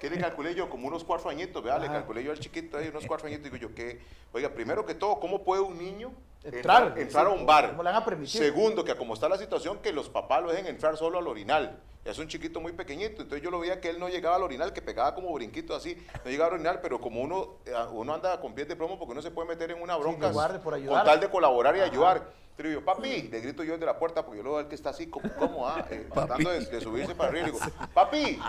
¿qué 0.10 0.16
le 0.16 0.22
calculé 0.22 0.54
yo? 0.54 0.70
Como 0.70 0.88
unos 0.88 1.04
cuatro 1.04 1.30
añitos, 1.30 1.64
¿verdad? 1.64 1.82
Le 1.82 1.88
calculé 1.88 2.24
yo 2.24 2.32
al 2.32 2.40
chiquito 2.40 2.78
ahí 2.78 2.88
unos 2.90 3.06
cuatro 3.08 3.28
añitos, 3.28 3.46
digo 3.46 3.58
yo, 3.58 3.74
que, 3.74 4.00
oiga, 4.34 4.50
primero 4.50 4.86
que 4.86 4.94
todo, 4.94 5.20
¿cómo 5.20 5.44
puede 5.44 5.62
un 5.62 5.78
niño 5.78 6.12
Entrar, 6.44 6.94
entrar, 6.96 7.26
a 7.26 7.32
sí, 7.32 7.36
un 7.36 7.46
bar? 7.48 7.72
¿cómo 7.72 7.82
le 7.82 7.92
van 7.92 8.04
a? 8.04 8.26
Segundo, 8.28 8.84
que 8.84 8.96
como 8.96 9.16
está 9.16 9.28
la 9.28 9.38
situación, 9.38 9.80
que 9.80 9.92
los 9.92 10.10
papás 10.10 10.44
lo 10.44 10.52
dejen 10.52 10.68
entrar 10.68 10.96
solo 10.96 11.18
al 11.18 11.28
orinal. 11.28 11.80
Es 12.04 12.20
un 12.20 12.28
chiquito 12.28 12.62
muy 12.62 12.72
pequeñito, 12.72 13.24
entonces 13.24 13.42
yo 13.42 13.50
lo 13.50 13.60
veía 13.60 13.82
que 13.82 13.90
él 13.90 14.00
no 14.00 14.10
llegaba 14.10 14.36
al 14.36 14.44
orinal, 14.44 14.74
que 14.74 14.82
pegaba 14.84 15.16
como 15.16 15.34
brinquito 15.34 15.74
así, 15.76 15.98
no 16.24 16.30
llegaba 16.30 16.50
al 16.50 16.54
orinal, 16.56 16.80
pero 16.80 17.02
como 17.02 17.20
uno, 17.22 17.56
eh, 17.66 17.74
uno 17.94 18.14
anda 18.14 18.40
con 18.40 18.54
pies 18.54 18.68
de 18.68 18.76
plomo 18.76 19.00
porque 19.00 19.14
uno 19.14 19.24
se 19.24 19.32
puede 19.32 19.48
meter 19.48 19.72
en 19.72 19.82
una 19.82 19.96
bronca 19.98 20.32
por 20.32 20.74
con 20.86 21.04
tal 21.04 21.20
de 21.20 21.30
colaborar 21.32 21.76
y 21.78 21.80
ayudar. 21.80 22.45
Yo, 22.58 22.84
papi, 22.86 23.24
le 23.24 23.42
grito 23.42 23.64
yo 23.64 23.74
desde 23.74 23.86
la 23.86 24.00
puerta 24.00 24.24
porque 24.24 24.38
yo 24.38 24.44
lo 24.44 24.52
veo 24.52 24.60
al 24.60 24.70
que 24.70 24.76
está 24.76 24.92
así, 24.92 25.08
como, 25.08 25.30
¿cómo? 25.34 25.68
Ah, 25.68 25.86
eh, 25.90 26.08
tratando 26.14 26.50
de, 26.52 26.62
de 26.62 26.82
subirse 26.82 27.14
para 27.14 27.30
arriba. 27.30 27.50
Y 27.50 27.52
digo, 27.52 27.60
papi, 27.94 28.42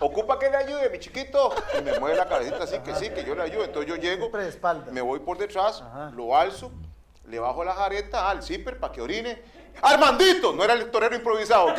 ocupa 0.00 0.38
que 0.38 0.48
le 0.48 0.56
ayude, 0.56 0.88
mi 0.88 0.98
chiquito. 0.98 1.54
Y 1.78 1.82
me 1.82 1.98
mueve 2.00 2.16
la 2.16 2.26
cabecita 2.26 2.64
así, 2.64 2.78
que 2.78 2.94
sí, 2.94 3.10
que 3.10 3.22
yo 3.22 3.34
le 3.34 3.42
ayudo. 3.42 3.64
Entonces 3.64 3.88
yo 3.88 3.96
llego, 3.96 4.30
me 4.90 5.02
voy 5.02 5.20
por 5.20 5.36
detrás, 5.36 5.82
Ajá. 5.82 6.10
lo 6.14 6.34
alzo, 6.34 6.72
le 7.26 7.38
bajo 7.38 7.62
la 7.64 7.74
jareta 7.74 8.30
al 8.30 8.42
zipper 8.42 8.80
para 8.80 8.92
que 8.94 9.02
orine. 9.02 9.42
¡Armandito! 9.82 10.52
No 10.54 10.64
era 10.64 10.72
el 10.72 10.90
torero 10.90 11.14
improvisado. 11.14 11.68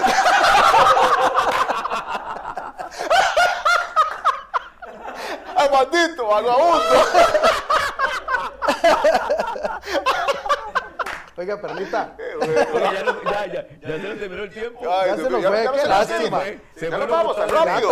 ¡Armandito, 5.57 6.27
vagabundo! 6.27 6.83
Oiga, 11.37 11.59
Perlita, 11.59 12.15
ya, 12.41 13.03
no- 13.03 13.23
ya, 13.23 13.45
ya, 13.47 13.67
ya 13.81 13.87
se 13.97 14.07
nos 14.07 14.19
terminó 14.19 14.43
el 14.43 14.49
tiempo. 14.51 14.79
Ay, 14.89 15.07
Ya 15.09 15.15
Dios 15.15 15.27
se 15.27 15.29
nos 15.33 15.45
fue, 15.45 15.69
qué 15.81 15.87
lástima. 15.87 16.41
Se 16.77 16.89
nos 16.89 17.09
vamos 17.09 17.35
tan 17.35 17.49
rápido. 17.49 17.89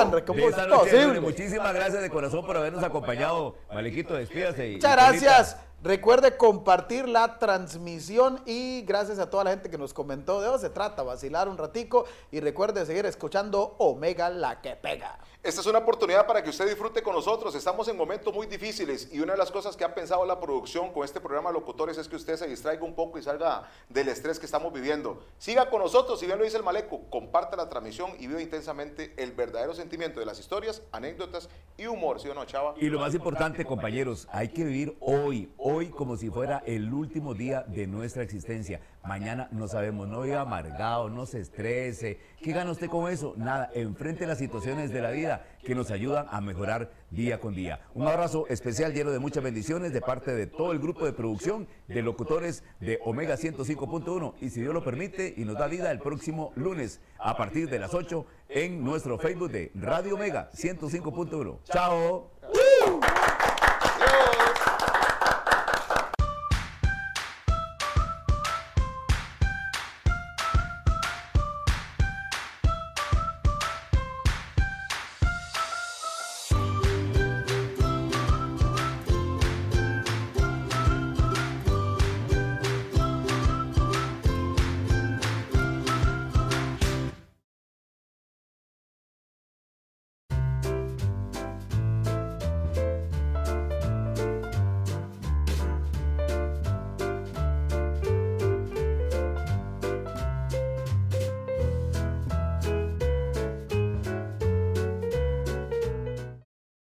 Muchísimas 1.21 1.73
gracias 1.73 2.01
de 2.01 2.09
corazón 2.09 2.45
por 2.45 2.55
habernos 2.55 2.83
acompañado. 2.83 3.55
Malequito, 3.73 4.13
despídase. 4.13 4.73
muchas 4.75 4.91
gracias. 4.93 5.57
Recuerde 5.83 6.37
compartir 6.37 7.09
la 7.09 7.39
transmisión 7.39 8.39
y 8.45 8.83
gracias 8.83 9.19
a 9.19 9.29
toda 9.29 9.43
la 9.43 9.49
gente 9.49 9.69
que 9.69 9.77
nos 9.77 9.93
comentó. 9.93 10.39
De 10.39 10.47
eso 10.47 10.57
se 10.57 10.69
trata, 10.69 11.03
vacilar 11.03 11.49
un 11.49 11.57
ratico 11.57 12.05
y 12.31 12.39
recuerde 12.39 12.85
seguir 12.85 13.05
escuchando 13.05 13.75
Omega 13.79 14.29
la 14.29 14.61
que 14.61 14.77
pega. 14.77 15.19
Esta 15.43 15.59
es 15.59 15.67
una 15.67 15.79
oportunidad 15.79 16.25
para 16.25 16.41
que 16.41 16.51
usted 16.51 16.65
disfrute 16.69 17.03
con 17.03 17.13
nosotros. 17.13 17.53
Estamos 17.53 17.89
en 17.89 17.97
momentos 17.97 18.33
muy 18.33 18.47
difíciles 18.47 19.09
y 19.11 19.19
una 19.19 19.33
de 19.33 19.37
las 19.37 19.51
cosas 19.51 19.75
que 19.75 19.83
ha 19.83 19.93
pensado 19.93 20.25
la 20.25 20.39
producción 20.39 20.93
con 20.93 21.03
este 21.03 21.19
programa 21.19 21.49
de 21.49 21.55
locutores 21.55 21.97
es 21.97 22.07
que 22.07 22.15
usted 22.15 22.37
se 22.37 22.47
distraiga 22.47 22.85
un 22.85 22.95
poco 22.95 23.19
y 23.19 23.23
salga 23.23 23.69
del 23.89 24.07
estrés 24.07 24.39
que 24.39 24.45
estamos 24.45 24.71
viviendo. 24.71 25.21
Siga 25.37 25.69
con 25.69 25.81
nosotros, 25.81 26.17
si 26.17 26.27
bien 26.27 26.37
lo 26.37 26.45
dice 26.45 26.55
el 26.55 26.63
Maleco, 26.63 27.01
comparta 27.09 27.57
la 27.57 27.67
transmisión 27.67 28.11
y 28.19 28.27
viva 28.27 28.41
intensamente 28.41 29.13
el 29.17 29.33
verdadero 29.33 29.73
sentimiento 29.73 30.21
de 30.21 30.25
las 30.25 30.39
historias, 30.39 30.81
anécdotas 30.93 31.49
y 31.75 31.87
humor, 31.87 32.21
¿sí 32.21 32.29
o 32.29 32.33
no, 32.33 32.45
Chava? 32.45 32.75
Y 32.77 32.85
lo 32.85 33.01
más 33.01 33.13
importante, 33.13 33.65
compañeros, 33.65 34.29
hay 34.31 34.47
que 34.47 34.63
vivir 34.63 34.95
hoy, 35.01 35.51
hoy 35.57 35.72
como 35.73 36.17
si 36.17 36.29
fuera 36.29 36.61
el 36.67 36.93
último 36.93 37.33
día 37.33 37.63
de 37.63 37.87
nuestra 37.87 38.21
existencia. 38.21 38.79
Mañana 39.03 39.49
no 39.51 39.67
sabemos, 39.67 40.07
no 40.07 40.21
viva 40.21 40.41
amargado, 40.41 41.09
no 41.09 41.25
se 41.25 41.39
estrese. 41.39 42.19
¿Qué 42.41 42.53
gana 42.53 42.71
usted 42.71 42.87
con 42.87 43.11
eso? 43.11 43.33
Nada, 43.37 43.71
enfrente 43.73 44.27
las 44.27 44.37
situaciones 44.37 44.91
de 44.91 45.01
la 45.01 45.09
vida 45.09 45.45
que 45.63 45.73
nos 45.73 45.89
ayudan 45.89 46.27
a 46.29 46.41
mejorar 46.41 46.91
día 47.09 47.39
con 47.39 47.55
día. 47.55 47.79
Un 47.95 48.07
abrazo 48.07 48.45
especial 48.49 48.93
lleno 48.93 49.09
de 49.09 49.17
muchas 49.17 49.43
bendiciones 49.43 49.93
de 49.93 50.01
parte 50.01 50.35
de 50.35 50.45
todo 50.45 50.73
el 50.73 50.79
grupo 50.79 51.05
de 51.05 51.13
producción 51.13 51.67
de 51.87 52.03
locutores 52.03 52.63
de 52.79 52.99
Omega 53.03 53.35
105.1 53.35 54.35
y 54.41 54.51
si 54.51 54.61
Dios 54.61 54.75
lo 54.75 54.83
permite 54.83 55.33
y 55.35 55.43
nos 55.43 55.57
da 55.57 55.65
vida 55.65 55.91
el 55.91 55.99
próximo 55.99 56.53
lunes 56.55 57.01
a 57.17 57.35
partir 57.35 57.67
de 57.67 57.79
las 57.79 57.95
8 57.95 58.25
en 58.49 58.83
nuestro 58.83 59.17
Facebook 59.17 59.51
de 59.51 59.71
Radio 59.73 60.15
Omega 60.15 60.51
105.1. 60.53 61.57
Chao. 61.63 62.29